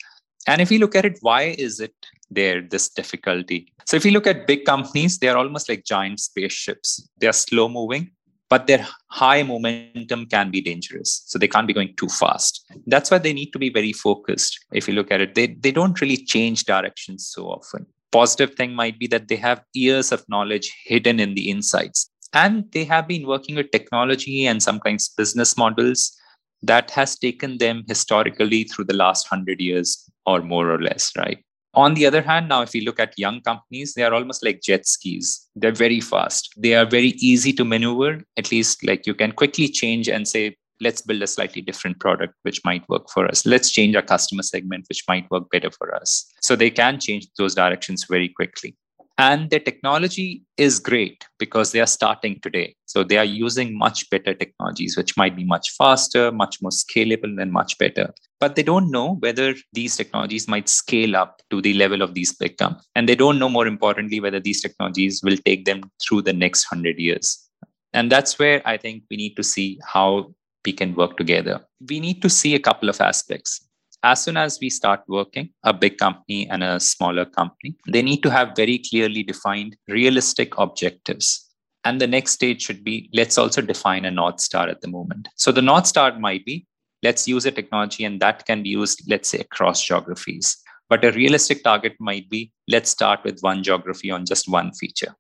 And 0.48 0.62
if 0.62 0.72
you 0.72 0.80
look 0.80 0.96
at 0.96 1.06
it, 1.06 1.18
why 1.22 1.56
is 1.58 1.80
it 1.80 1.94
there, 2.32 2.62
this 2.62 2.90
difficulty? 2.90 3.72
So 3.86 3.98
if 3.98 4.06
you 4.06 4.12
look 4.12 4.28
at 4.28 4.48
big 4.48 4.66
companies, 4.66 5.20
they 5.20 5.28
are 5.28 5.38
almost 5.38 5.68
like 5.68 5.84
giant 5.84 6.20
spaceships. 6.20 7.08
They 7.18 7.28
are 7.28 7.34
slow 7.34 7.68
moving, 7.68 8.12
but 8.48 8.68
their 8.68 8.88
high 9.10 9.44
momentum 9.44 10.28
can 10.28 10.50
be 10.50 10.62
dangerous. 10.62 11.24
So 11.26 11.38
they 11.38 11.48
can't 11.48 11.68
be 11.68 11.74
going 11.74 11.96
too 11.96 12.08
fast. 12.08 12.66
That's 12.88 13.12
why 13.12 13.18
they 13.18 13.34
need 13.34 13.52
to 13.52 13.60
be 13.60 13.70
very 13.70 13.94
focused. 13.94 14.66
If 14.72 14.88
you 14.88 14.94
look 14.94 15.12
at 15.12 15.22
it, 15.22 15.36
they, 15.36 15.48
they 15.48 15.72
don't 15.72 16.00
really 16.00 16.18
change 16.18 16.66
directions 16.66 17.28
so 17.28 17.48
often. 17.48 17.86
Positive 18.12 18.56
thing 18.56 18.74
might 18.74 18.98
be 18.98 19.08
that 19.08 19.28
they 19.28 19.36
have 19.36 19.62
years 19.74 20.12
of 20.12 20.28
knowledge 20.30 20.74
hidden 20.86 21.20
in 21.20 21.36
the 21.36 21.50
insights 21.50 22.09
and 22.34 22.72
they 22.72 22.84
have 22.84 23.08
been 23.08 23.28
working 23.28 23.56
with 23.56 23.72
technology 23.72 24.46
and 24.46 24.62
sometimes 24.62 25.10
business 25.10 25.58
models 25.58 26.16
that 26.62 26.92
has 26.92 27.18
taken 27.18 27.58
them 27.58 27.84
historically 27.88 28.64
through 28.66 28.86
the 28.86 28.96
last 28.96 29.32
100 29.32 29.60
years 29.62 30.10
or 30.26 30.42
more 30.42 30.70
or 30.72 30.82
less 30.82 31.12
right? 31.18 31.44
On 31.76 31.94
the 31.94 32.06
other 32.06 32.22
hand 32.22 32.50
now 32.50 32.62
if 32.62 32.76
you 32.76 32.84
look 32.84 33.00
at 33.00 33.18
young 33.18 33.42
companies 33.42 33.94
they 33.94 34.04
are 34.04 34.14
almost 34.14 34.44
like 34.44 34.62
jet 34.62 34.86
skis. 34.86 35.48
They're 35.56 35.72
very 35.72 36.02
fast. 36.02 36.54
They 36.58 36.76
are 36.76 36.86
very 36.86 37.10
easy 37.20 37.54
to 37.54 37.66
maneuver. 37.66 38.22
At 38.38 38.52
least 38.52 38.86
like 38.86 39.08
you 39.08 39.14
can 39.14 39.32
quickly 39.32 39.68
change 39.68 40.10
and 40.10 40.28
say 40.28 40.58
let's 40.82 41.02
build 41.02 41.22
a 41.22 41.28
slightly 41.28 41.62
different 41.62 42.00
product 42.00 42.34
which 42.44 42.62
might 42.64 42.88
work 42.90 43.10
for 43.10 43.28
us. 43.28 43.46
Let's 43.46 43.72
change 43.72 43.96
our 43.96 44.02
customer 44.02 44.44
segment 44.44 44.86
which 44.90 45.04
might 45.08 45.30
work 45.30 45.50
better 45.52 45.70
for 45.72 45.94
us. 45.94 46.26
So 46.42 46.56
they 46.56 46.70
can 46.70 47.00
change 47.00 47.28
those 47.38 47.56
directions 47.56 48.06
very 48.06 48.30
quickly 48.30 48.76
and 49.20 49.50
the 49.50 49.60
technology 49.60 50.44
is 50.56 50.80
great 50.80 51.26
because 51.40 51.74
they 51.74 51.82
are 51.82 51.86
starting 51.86 52.40
today. 52.42 52.74
So 52.86 53.04
they 53.04 53.18
are 53.18 53.26
using 53.26 53.78
much 53.78 54.10
better 54.10 54.34
technologies, 54.34 54.96
which 54.96 55.18
might 55.18 55.36
be 55.36 55.44
much 55.44 55.72
faster, 55.78 56.32
much 56.32 56.62
more 56.62 56.72
scalable, 56.72 57.42
and 57.42 57.52
much 57.52 57.78
better. 57.78 58.14
But 58.40 58.56
they 58.56 58.64
don't 58.64 58.90
know 58.90 59.16
whether 59.16 59.56
these 59.74 59.98
technologies 59.98 60.48
might 60.48 60.70
scale 60.70 61.18
up 61.18 61.42
to 61.50 61.62
the 61.62 61.74
level 61.74 62.02
of 62.02 62.14
these 62.14 62.34
big 62.34 62.56
companies. 62.56 62.88
And 62.96 63.10
they 63.10 63.16
don't 63.16 63.40
know, 63.40 63.50
more 63.50 63.68
importantly, 63.68 64.22
whether 64.22 64.40
these 64.40 64.62
technologies 64.62 65.22
will 65.22 65.38
take 65.46 65.66
them 65.66 65.82
through 66.02 66.22
the 66.22 66.34
next 66.34 66.72
100 66.72 66.98
years. 66.98 67.46
And 67.94 68.10
that's 68.10 68.40
where 68.40 68.62
I 68.66 68.78
think 68.78 69.04
we 69.12 69.18
need 69.18 69.36
to 69.36 69.44
see 69.44 69.80
how 69.86 70.34
we 70.66 70.72
can 70.72 70.96
work 70.96 71.18
together. 71.18 71.60
We 71.90 72.00
need 72.00 72.22
to 72.22 72.30
see 72.30 72.56
a 72.56 72.60
couple 72.60 72.88
of 72.88 73.02
aspects 73.02 73.69
as 74.04 74.24
soon 74.24 74.38
as 74.38 74.60
we 74.62 74.70
start 74.70 75.02
working, 75.08 75.50
a 75.64 75.74
big 75.74 75.98
company 75.98 76.48
and 76.50 76.64
a 76.64 76.80
smaller 76.80 77.26
company, 77.26 77.76
they 77.88 78.02
need 78.02 78.24
to 78.24 78.32
have 78.32 78.56
very 78.56 78.82
clearly 78.90 79.24
defined 79.24 79.76
realistic 79.88 80.58
objectives. 80.58 81.46
And 81.84 82.00
the 82.00 82.08
next 82.08 82.34
stage 82.34 82.62
should 82.62 82.84
be 82.84 83.10
let's 83.14 83.38
also 83.38 83.62
define 83.62 84.06
a 84.06 84.12
North 84.12 84.40
Star 84.40 84.68
at 84.68 84.82
the 84.82 84.88
moment. 84.88 85.28
So 85.36 85.52
the 85.52 85.62
North 85.62 85.88
Star 85.88 86.18
might 86.20 86.46
be 86.46 86.66
let's 87.04 87.28
use 87.28 87.46
a 87.46 87.52
technology 87.52 88.04
and 88.04 88.20
that 88.20 88.46
can 88.46 88.64
be 88.64 88.70
used, 88.70 89.04
let's 89.08 89.30
say, 89.30 89.40
across 89.40 89.84
geographies. 89.84 90.58
But 90.90 91.06
a 91.06 91.12
realistic 91.12 91.64
target 91.64 91.94
might 92.00 92.30
be 92.30 92.52
let's 92.68 92.90
start 92.90 93.24
with 93.24 93.40
one 93.42 93.64
geography 93.64 94.12
on 94.12 94.26
just 94.26 94.50
one 94.50 94.72
feature. 94.74 95.16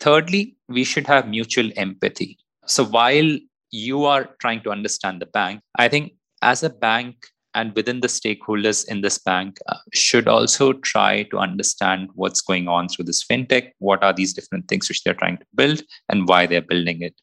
Thirdly, 0.00 0.56
we 0.68 0.84
should 0.84 1.06
have 1.06 1.28
mutual 1.28 1.70
empathy. 1.76 2.38
So 2.66 2.84
while 2.84 3.38
you 3.70 4.04
are 4.04 4.30
trying 4.40 4.62
to 4.62 4.70
understand 4.70 5.20
the 5.20 5.26
bank, 5.26 5.60
I 5.76 5.88
think 5.88 6.12
as 6.40 6.62
a 6.62 6.70
bank, 6.70 7.16
and 7.58 7.74
within 7.74 8.00
the 8.00 8.12
stakeholders 8.14 8.86
in 8.88 9.00
this 9.00 9.18
bank 9.18 9.58
uh, 9.68 9.76
should 9.92 10.28
also 10.28 10.72
try 10.90 11.24
to 11.30 11.38
understand 11.38 12.08
what's 12.14 12.40
going 12.50 12.68
on 12.68 12.88
through 12.88 13.06
this 13.10 13.24
fintech 13.30 13.70
what 13.78 14.02
are 14.02 14.12
these 14.12 14.34
different 14.38 14.68
things 14.68 14.88
which 14.88 15.02
they're 15.02 15.20
trying 15.22 15.38
to 15.38 15.46
build 15.54 15.82
and 16.08 16.28
why 16.28 16.46
they're 16.46 16.70
building 16.72 17.02
it. 17.02 17.14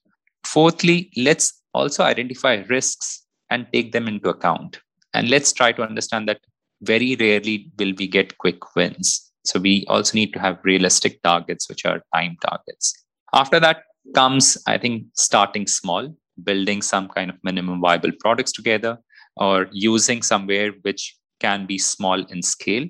Fourthly 0.44 1.12
let's 1.16 1.62
also 1.74 2.04
identify 2.04 2.56
risks 2.70 3.24
and 3.50 3.68
take 3.72 3.92
them 3.92 4.08
into 4.08 4.30
account. 4.30 4.80
And 5.14 5.30
let's 5.30 5.54
try 5.54 5.72
to 5.74 5.84
understand 5.84 6.28
that 6.30 6.42
very 6.82 7.16
rarely 7.20 7.72
will 7.80 7.94
we 7.98 8.08
get 8.08 8.38
quick 8.38 8.76
wins. 8.76 9.32
So 9.46 9.60
we 9.60 9.86
also 9.88 10.16
need 10.16 10.34
to 10.34 10.40
have 10.40 10.60
realistic 10.64 11.22
targets 11.22 11.70
which 11.70 11.86
are 11.86 12.02
time 12.14 12.38
targets. 12.42 12.94
After 13.34 13.60
that 13.60 13.84
comes 14.14 14.58
i 14.68 14.78
think 14.78 15.06
starting 15.14 15.66
small 15.66 16.16
building 16.44 16.82
some 16.82 17.08
kind 17.08 17.30
of 17.30 17.38
minimum 17.44 17.80
viable 17.82 18.12
products 18.20 18.52
together 18.52 18.98
or 19.38 19.68
using 19.72 20.22
somewhere 20.22 20.72
which 20.82 21.18
can 21.40 21.66
be 21.66 21.78
small 21.78 22.24
in 22.26 22.42
scale 22.42 22.88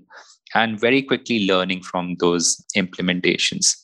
and 0.54 0.80
very 0.80 1.02
quickly 1.02 1.46
learning 1.46 1.82
from 1.82 2.16
those 2.20 2.64
implementations. 2.76 3.76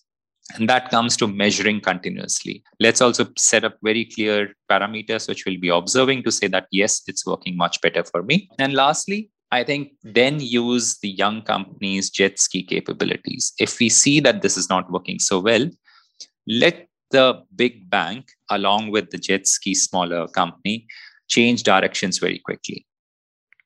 And 0.56 0.70
that 0.70 0.90
comes 0.90 1.16
to 1.18 1.28
measuring 1.28 1.80
continuously. 1.82 2.64
Let's 2.80 3.02
also 3.02 3.26
set 3.38 3.64
up 3.64 3.78
very 3.84 4.06
clear 4.06 4.54
parameters 4.70 5.28
which 5.28 5.46
we'll 5.46 5.60
be 5.60 5.70
observing 5.70 6.24
to 6.24 6.32
say 6.32 6.48
that, 6.48 6.68
yes, 6.72 7.02
it's 7.08 7.26
working 7.26 7.56
much 7.56 7.80
better 7.82 8.04
for 8.04 8.22
me. 8.24 8.50
And 8.60 8.74
lastly, 8.74 9.30
I 9.52 9.64
think 9.64 9.94
then 10.04 10.40
use 10.40 10.98
the 11.00 11.10
young 11.10 11.42
company's 11.42 12.10
jet 12.10 12.40
ski 12.40 12.64
capabilities. 12.64 13.54
If 13.60 13.80
we 13.80 13.90
see 13.90 14.20
that 14.22 14.42
this 14.42 14.58
is 14.58 14.70
not 14.70 14.92
working 14.92 15.20
so 15.20 15.40
well, 15.40 15.70
let 16.48 16.88
the 17.12 17.44
big 17.56 17.90
bank, 17.90 18.32
along 18.50 18.92
with 18.92 19.10
the 19.10 19.18
jet 19.18 19.48
ski 19.48 19.74
smaller 19.74 20.28
company, 20.30 20.88
change 21.32 21.64
directions 21.64 22.20
very 22.20 22.40
quickly. 22.40 22.86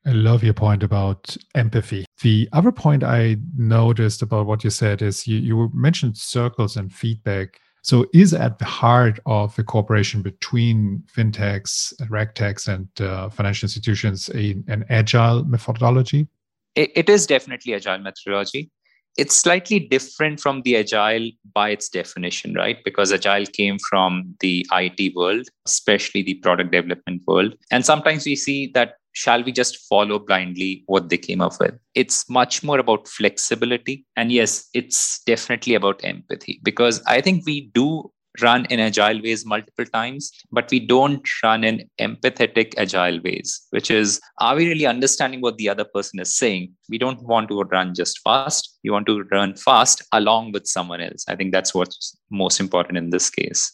I 0.06 0.12
love 0.12 0.44
your 0.44 0.54
point 0.54 0.84
about 0.84 1.36
empathy. 1.56 2.06
The 2.22 2.48
other 2.54 2.72
point 2.72 3.04
I 3.04 3.38
noticed 3.58 4.22
about 4.22 4.46
what 4.46 4.64
you 4.64 4.70
said 4.70 5.02
is 5.02 5.28
you, 5.28 5.38
you 5.38 5.72
mentioned 5.74 6.16
circles 6.16 6.78
and 6.78 6.94
feedback. 6.94 7.60
So, 7.82 8.06
is 8.14 8.34
at 8.34 8.60
the 8.60 8.66
heart 8.66 9.20
of 9.26 9.56
the 9.56 9.64
cooperation 9.64 10.22
between 10.22 11.04
fintechs, 11.16 11.94
regtechs, 12.10 12.68
and 12.68 12.88
uh, 13.00 13.30
financial 13.30 13.66
institutions 13.66 14.30
a, 14.34 14.56
an 14.68 14.86
agile 14.90 15.44
methodology? 15.44 16.28
It, 16.76 16.92
it 16.96 17.10
is 17.10 17.28
definitely 17.28 17.74
agile 17.74 18.00
methodology 18.00 18.72
it's 19.18 19.36
slightly 19.36 19.80
different 19.80 20.40
from 20.40 20.62
the 20.64 20.78
agile 20.78 21.30
by 21.54 21.70
its 21.70 21.90
definition 21.90 22.54
right? 22.54 22.78
Because 22.84 23.14
agile 23.14 23.46
came 23.46 23.78
from 23.90 24.36
the 24.40 24.66
it 24.74 25.16
world 25.16 25.48
especially 25.66 26.22
the 26.22 26.36
product 26.36 26.72
development 26.72 27.22
world. 27.28 27.56
And 27.72 27.86
sometimes 27.86 28.26
we 28.26 28.36
see 28.36 28.72
that 28.74 28.96
shall 29.14 29.42
we 29.44 29.52
just 29.52 29.78
follow 29.88 30.20
blindly 30.20 30.84
what 30.88 31.08
they 31.10 31.18
came 31.18 31.42
up 31.42 31.54
with? 31.60 31.74
It's 31.94 32.30
much 32.30 32.64
more 32.64 32.80
about 32.80 33.08
flexibility. 33.08 34.06
And 34.16 34.32
yes 34.32 34.70
it's 34.74 35.22
definitely 35.26 35.76
about 35.76 36.04
empathy. 36.04 36.60
Because 36.64 37.02
i 37.08 37.22
think 37.22 37.46
we 37.46 37.72
do 37.74 38.12
run 38.42 38.66
in 38.66 38.80
agile 38.80 39.22
ways 39.22 39.46
multiple 39.46 39.86
times, 39.86 40.32
but 40.52 40.70
we 40.72 40.80
don't 40.80 41.28
run 41.44 41.64
in 41.64 41.90
empathetic 42.00 42.74
agile 42.78 43.20
ways, 43.24 43.66
which 43.72 43.92
is 43.92 44.20
are 44.40 44.56
we 44.56 44.68
really 44.68 44.86
understanding 44.86 45.42
what 45.42 45.58
the 45.58 45.70
other 45.70 45.86
person 45.86 46.20
is 46.20 46.36
saying? 46.36 46.74
We 46.90 46.98
don't 46.98 47.22
want 47.24 47.50
to 47.50 47.62
run 47.62 47.94
just 47.96 48.20
fast. 48.24 48.78
We 48.84 48.90
want 48.90 49.08
to 49.08 49.24
run 49.32 49.56
fast 49.56 50.04
along 50.12 50.52
with 50.52 50.68
someone 50.68 51.02
else. 51.02 51.26
I 51.28 51.36
think 51.36 51.52
that's 51.52 51.74
what's 51.74 52.18
most 52.30 52.60
important 52.60 52.98
in 52.98 53.10
this 53.10 53.30
case. 53.30 53.72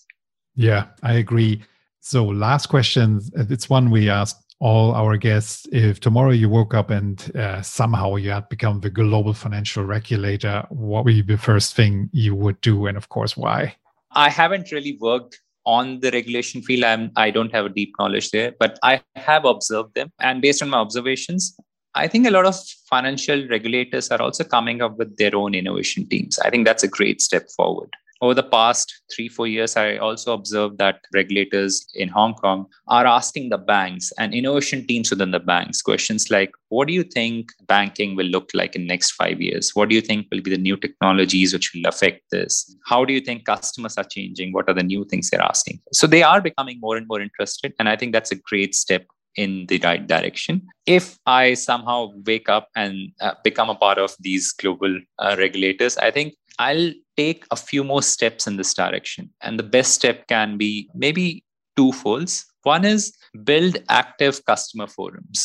Yeah, 0.56 0.88
I 1.04 1.13
agree. 1.13 1.63
So, 2.00 2.26
last 2.26 2.67
question. 2.67 3.21
It's 3.36 3.69
one 3.69 3.91
we 3.91 4.10
asked 4.10 4.52
all 4.60 4.93
our 4.93 5.17
guests. 5.17 5.67
If 5.71 6.00
tomorrow 6.00 6.32
you 6.32 6.50
woke 6.50 6.74
up 6.74 6.89
and 6.89 7.36
uh, 7.36 7.62
somehow 7.62 8.15
you 8.15 8.30
had 8.32 8.47
become 8.47 8.80
the 8.80 8.89
global 8.89 9.34
financial 9.34 9.84
regulator, 9.84 10.65
what 10.69 11.04
would 11.04 11.13
be 11.13 11.21
the 11.21 11.38
first 11.38 11.76
thing 11.76 12.10
you 12.13 12.36
would 12.36 12.62
do? 12.62 12.86
And 12.86 12.95
of 12.95 13.10
course, 13.10 13.36
why? 13.36 13.76
I 14.13 14.30
haven't 14.30 14.71
really 14.71 14.97
worked 15.00 15.39
on 15.65 16.00
the 16.00 16.12
regulation 16.12 16.62
field. 16.62 16.84
I'm, 16.84 17.12
I 17.15 17.32
don't 17.32 17.54
have 17.54 17.65
a 17.65 17.69
deep 17.69 17.93
knowledge 18.00 18.32
there, 18.32 18.54
but 18.60 18.80
I 18.84 19.02
have 19.15 19.45
observed 19.45 19.95
them. 19.95 20.12
And 20.19 20.41
based 20.41 20.62
on 20.62 20.69
my 20.69 20.80
observations, 20.80 21.56
I 21.93 22.08
think 22.08 22.26
a 22.26 22.32
lot 22.32 22.45
of 22.45 22.56
financial 22.89 23.47
regulators 23.47 24.10
are 24.10 24.21
also 24.21 24.43
coming 24.43 24.82
up 24.82 24.97
with 24.97 25.17
their 25.17 25.36
own 25.36 25.54
innovation 25.54 26.08
teams. 26.08 26.39
I 26.39 26.50
think 26.50 26.65
that's 26.65 26.84
a 26.84 26.88
great 26.88 27.21
step 27.21 27.47
forward 27.56 27.89
over 28.21 28.36
the 28.36 28.43
past 28.43 29.01
three, 29.13 29.27
four 29.27 29.47
years, 29.47 29.75
I 29.75 29.97
also 29.97 30.34
observed 30.34 30.77
that 30.77 31.01
regulators 31.13 31.86
in 31.95 32.07
Hong 32.10 32.36
Kong 32.36 32.67
are 32.88 33.05
asking 33.07 33.49
the 33.49 33.57
banks 33.57 34.12
and 34.19 34.34
innovation 34.34 34.86
teams 34.86 35.10
within 35.10 35.31
the 35.31 35.39
banks 35.39 35.81
questions 35.81 36.29
like, 36.29 36.51
what 36.69 36.88
do 36.88 36.93
you 36.93 37.03
think 37.03 37.51
banking 37.67 38.15
will 38.15 38.27
look 38.27 38.51
like 38.53 38.75
in 38.75 38.86
next 38.86 39.12
five 39.12 39.41
years? 39.41 39.71
What 39.73 39.89
do 39.89 39.95
you 39.95 40.01
think 40.01 40.27
will 40.31 40.41
be 40.41 40.51
the 40.51 40.57
new 40.57 40.77
technologies 40.77 41.51
which 41.51 41.73
will 41.73 41.88
affect 41.88 42.21
this? 42.31 42.75
How 42.86 43.03
do 43.05 43.13
you 43.13 43.21
think 43.21 43.45
customers 43.45 43.97
are 43.97 44.03
changing? 44.03 44.53
What 44.53 44.69
are 44.69 44.75
the 44.75 44.84
new 44.84 45.03
things 45.05 45.29
they're 45.29 45.41
asking? 45.41 45.81
So 45.91 46.05
they 46.05 46.21
are 46.21 46.41
becoming 46.41 46.79
more 46.79 46.97
and 46.97 47.07
more 47.07 47.21
interested. 47.21 47.73
And 47.79 47.89
I 47.89 47.95
think 47.95 48.13
that's 48.13 48.31
a 48.31 48.36
great 48.36 48.75
step 48.75 49.05
in 49.36 49.65
the 49.67 49.79
right 49.79 50.05
direction. 50.05 50.62
If 50.86 51.17
I 51.25 51.53
somehow 51.53 52.12
wake 52.25 52.49
up 52.49 52.67
and 52.75 53.12
uh, 53.21 53.34
become 53.43 53.69
a 53.69 53.75
part 53.75 53.97
of 53.97 54.15
these 54.19 54.51
global 54.51 54.99
uh, 55.19 55.36
regulators, 55.38 55.97
I 55.97 56.12
think 56.12 56.36
I'll 56.62 56.93
take 57.17 57.45
a 57.50 57.56
few 57.56 57.84
more 57.84 58.04
steps 58.04 58.45
in 58.45 58.58
this 58.58 58.74
direction. 58.74 59.32
And 59.41 59.58
the 59.58 59.63
best 59.63 59.93
step 59.95 60.28
can 60.28 60.58
be 60.58 60.89
maybe 60.93 61.43
two 61.76 61.91
folds. 61.91 62.45
One 62.62 62.86
is 62.86 63.13
build 63.43 63.78
active 63.89 64.45
customer 64.45 64.86
forums. 64.86 65.39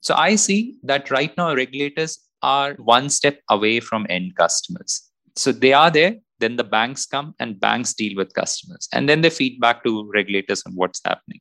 So 0.00 0.14
I 0.14 0.36
see 0.36 0.78
that 0.84 1.10
right 1.10 1.36
now 1.36 1.54
regulators 1.54 2.18
are 2.42 2.72
one 2.76 3.10
step 3.10 3.40
away 3.50 3.80
from 3.80 4.06
end 4.08 4.34
customers. 4.36 5.10
So 5.36 5.52
they 5.52 5.74
are 5.74 5.90
there, 5.90 6.16
then 6.40 6.56
the 6.56 6.64
banks 6.64 7.04
come 7.04 7.34
and 7.38 7.60
banks 7.60 7.92
deal 7.92 8.16
with 8.16 8.32
customers. 8.32 8.88
And 8.94 9.08
then 9.08 9.20
they 9.20 9.30
feedback 9.30 9.84
to 9.84 10.10
regulators 10.12 10.62
on 10.66 10.72
what's 10.74 11.02
happening. 11.04 11.40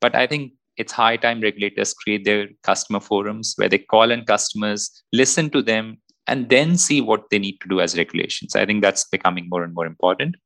But 0.00 0.14
I 0.14 0.26
think 0.26 0.52
it's 0.78 0.92
high 0.92 1.18
time 1.18 1.42
regulators 1.42 1.92
create 1.92 2.24
their 2.24 2.48
customer 2.62 3.00
forums 3.00 3.52
where 3.56 3.68
they 3.68 3.78
call 3.78 4.10
in 4.10 4.24
customers, 4.24 4.90
listen 5.12 5.50
to 5.50 5.60
them, 5.60 5.98
and 6.30 6.48
then 6.48 6.78
see 6.78 7.00
what 7.00 7.28
they 7.30 7.38
need 7.38 7.58
to 7.60 7.68
do 7.68 7.80
as 7.80 7.98
regulations. 7.98 8.54
I 8.54 8.64
think 8.64 8.82
that's 8.82 9.04
becoming 9.04 9.48
more 9.50 9.64
and 9.64 9.74
more 9.74 9.84
important. 9.84 10.36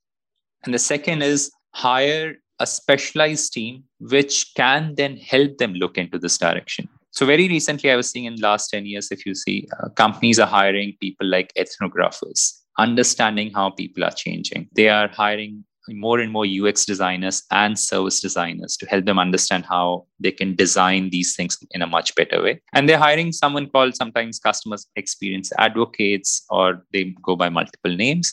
And 0.65 0.73
the 0.73 0.79
second 0.79 1.23
is 1.23 1.53
hire 1.75 2.37
a 2.59 2.67
specialized 2.67 3.53
team 3.53 3.85
which 4.01 4.53
can 4.57 4.95
then 4.97 5.19
help 5.19 5.59
them 5.59 5.75
look 5.75 5.99
into 5.99 6.19
this 6.19 6.39
direction. 6.39 6.89
So 7.11 7.27
very 7.27 7.49
recently, 7.49 7.91
I 7.91 7.97
was 7.97 8.11
seeing 8.11 8.25
in 8.25 8.37
the 8.37 8.43
last 8.43 8.69
10 8.71 8.87
years, 8.87 9.13
if 9.13 9.27
you 9.27 9.35
see, 9.35 9.69
uh, 9.79 9.91
companies 9.91 10.39
are 10.39 10.47
hiring 10.47 10.97
people 11.01 11.27
like 11.27 11.53
ethnographers, 11.57 12.53
understanding 12.79 13.53
how 13.53 13.71
people 13.71 14.05
are 14.05 14.11
changing. 14.11 14.69
They 14.75 14.89
are 14.89 15.09
hiring 15.09 15.65
more 15.89 16.19
and 16.19 16.33
more 16.33 16.47
UX 16.47 16.85
designers 16.85 17.43
and 17.51 17.79
service 17.79 18.21
designers 18.21 18.77
to 18.79 18.87
help 18.87 19.05
them 19.05 19.19
understand 19.19 19.65
how 19.65 20.07
they 20.19 20.31
can 20.31 20.55
design 20.55 21.11
these 21.11 21.37
things 21.37 21.59
in 21.73 21.83
a 21.83 21.87
much 21.87 22.15
better 22.15 22.43
way. 22.43 22.61
And 22.73 22.89
they're 22.89 22.99
hiring 22.99 23.33
someone 23.33 23.69
called 23.69 23.97
sometimes 23.97 24.39
customers 24.39 24.87
experience 24.97 25.53
advocates, 25.59 26.45
or 26.51 26.85
they 26.93 27.15
go 27.23 27.37
by 27.37 27.49
multiple 27.49 27.95
names, 27.95 28.33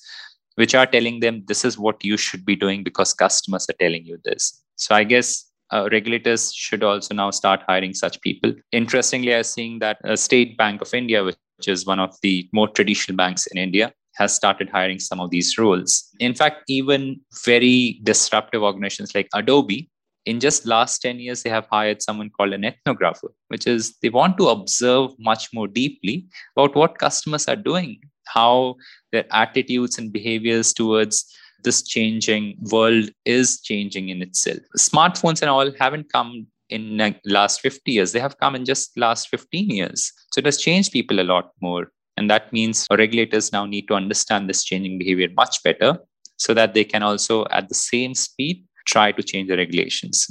which 0.56 0.76
are 0.76 0.86
telling 0.86 1.20
them 1.20 1.44
this 1.48 1.66
is 1.66 1.78
what 1.78 2.04
you 2.04 2.18
should 2.18 2.46
be 2.46 2.56
doing 2.56 2.84
because 2.84 3.14
customers 3.14 3.68
are 3.70 3.80
telling 3.80 4.06
you 4.06 4.18
this. 4.24 4.62
So 4.76 4.96
I 4.96 5.04
guess 5.04 5.46
uh, 5.72 5.88
regulators 5.92 6.54
should 6.54 6.84
also 6.84 7.14
now 7.14 7.32
start 7.32 7.64
hiring 7.68 7.94
such 7.94 8.22
people. 8.22 8.54
Interestingly, 8.72 9.34
I'm 9.34 9.44
seeing 9.44 9.80
that 9.80 9.98
a 10.04 10.18
State 10.18 10.58
Bank 10.58 10.82
of 10.82 10.94
India, 10.94 11.24
which 11.24 11.38
is 11.68 11.86
one 11.86 12.00
of 12.00 12.16
the 12.22 12.50
more 12.54 12.68
traditional 12.68 13.16
banks 13.16 13.48
in 13.48 13.58
India, 13.58 13.94
has 14.15 14.36
started 14.36 14.69
hiring 14.69 15.00
some 15.00 15.19
of 15.19 15.30
these 15.30 15.58
roles. 15.58 16.10
In 16.19 16.34
fact, 16.34 16.63
even 16.67 17.21
very 17.45 18.00
disruptive 18.04 18.62
organizations 18.62 19.15
like 19.15 19.30
Adobe, 19.34 19.89
in 20.26 20.39
just 20.39 20.65
last 20.65 21.00
10 21.00 21.19
years, 21.19 21.41
they 21.41 21.50
have 21.50 21.67
hired 21.71 22.02
someone 22.02 22.30
called 22.30 22.54
an 22.54 22.62
ethnographer, 22.62 23.30
which 23.47 23.65
is 23.65 23.97
they 24.02 24.10
want 24.10 24.38
to 24.38 24.50
observe 24.50 25.12
much 25.17 25.50
more 25.54 25.67
deeply 25.67 26.28
about 26.56 26.76
what 26.76 27.00
customers 27.00 27.47
are 27.47 27.56
doing, 27.56 28.00
how 28.28 28.76
their 29.12 29.26
attitudes 29.32 29.97
and 29.97 30.13
behaviors 30.13 30.74
towards 30.74 31.26
this 31.63 31.82
changing 31.84 32.58
world 32.71 33.10
is 33.26 33.62
changing 33.62 34.10
in 34.10 34.21
itself. 34.21 34.60
Smartphones 34.78 35.41
and 35.41 35.50
all 35.50 35.71
haven't 35.80 36.12
come 36.12 36.47
in 36.69 37.15
last 37.26 37.62
50 37.62 37.91
years. 37.91 38.12
They 38.12 38.19
have 38.19 38.38
come 38.38 38.56
in 38.56 38.65
just 38.65 38.97
last 38.97 39.28
15 39.30 39.69
years. 39.69 40.12
So 40.32 40.39
it 40.39 40.45
has 40.45 40.58
changed 40.58 40.91
people 40.91 41.19
a 41.19 41.24
lot 41.24 41.52
more. 41.62 41.91
And 42.17 42.30
that 42.30 42.52
means 42.52 42.88
regulators 42.91 43.52
now 43.52 43.65
need 43.65 43.88
to 43.88 43.93
understand 43.93 44.50
this 44.50 44.63
changing 44.63 44.97
behavior 44.97 45.30
much 45.36 45.63
better 45.63 45.97
so 46.38 46.54
that 46.54 46.74
they 46.74 46.84
can 46.84 47.04
also, 47.04 47.45
at 47.52 47.69
the 47.69 47.76
same 47.76 48.15
speed, 48.15 48.65
try 48.88 49.12
to 49.12 49.24
change 49.24 49.47
the 49.47 49.58
regulations. 49.58 50.28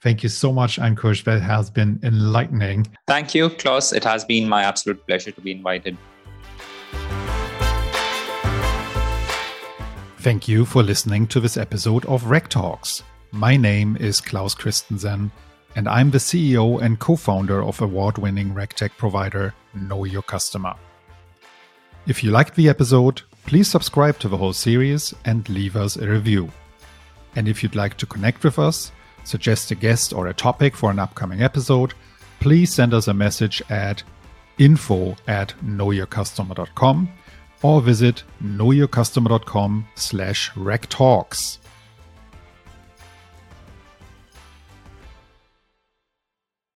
Thank 0.00 0.22
you 0.22 0.28
so 0.28 0.52
much, 0.52 0.78
Ankush. 0.78 1.24
That 1.24 1.40
has 1.40 1.70
been 1.70 1.98
enlightening. 2.02 2.86
Thank 3.06 3.34
you, 3.34 3.48
Claus. 3.48 3.92
It 3.92 4.04
has 4.04 4.24
been 4.24 4.48
my 4.48 4.62
absolute 4.62 5.06
pleasure 5.06 5.30
to 5.30 5.40
be 5.40 5.52
invited. 5.52 5.96
Thank 10.18 10.48
you 10.48 10.64
for 10.64 10.82
listening 10.82 11.26
to 11.28 11.40
this 11.40 11.56
episode 11.56 12.04
of 12.06 12.26
Reg 12.26 12.48
Talks. 12.48 13.02
My 13.30 13.56
name 13.56 13.96
is 13.98 14.20
Claus 14.20 14.54
Christensen, 14.54 15.30
and 15.76 15.88
I'm 15.88 16.10
the 16.10 16.18
CEO 16.18 16.80
and 16.80 16.98
co 16.98 17.16
founder 17.16 17.62
of 17.62 17.80
award 17.80 18.16
winning 18.16 18.54
RegTech 18.54 18.96
provider 18.96 19.54
Know 19.74 20.04
Your 20.04 20.22
Customer. 20.22 20.74
If 22.06 22.22
you 22.22 22.30
liked 22.30 22.54
the 22.54 22.68
episode, 22.68 23.22
please 23.46 23.66
subscribe 23.66 24.18
to 24.18 24.28
the 24.28 24.36
whole 24.36 24.52
series 24.52 25.14
and 25.24 25.48
leave 25.48 25.74
us 25.74 25.96
a 25.96 26.06
review. 26.06 26.50
And 27.34 27.48
if 27.48 27.62
you'd 27.62 27.74
like 27.74 27.96
to 27.96 28.06
connect 28.06 28.44
with 28.44 28.58
us, 28.58 28.92
suggest 29.24 29.70
a 29.70 29.74
guest 29.74 30.12
or 30.12 30.26
a 30.26 30.34
topic 30.34 30.76
for 30.76 30.90
an 30.90 30.98
upcoming 30.98 31.42
episode, 31.42 31.94
please 32.40 32.72
send 32.72 32.92
us 32.92 33.08
a 33.08 33.14
message 33.14 33.62
at 33.70 34.02
info 34.58 35.16
at 35.26 35.54
knowyourcustomer.com 35.64 37.08
or 37.62 37.80
visit 37.80 38.22
knowyourcustomer.com 38.42 39.88
slash 39.94 40.50
regtalks. 40.52 41.58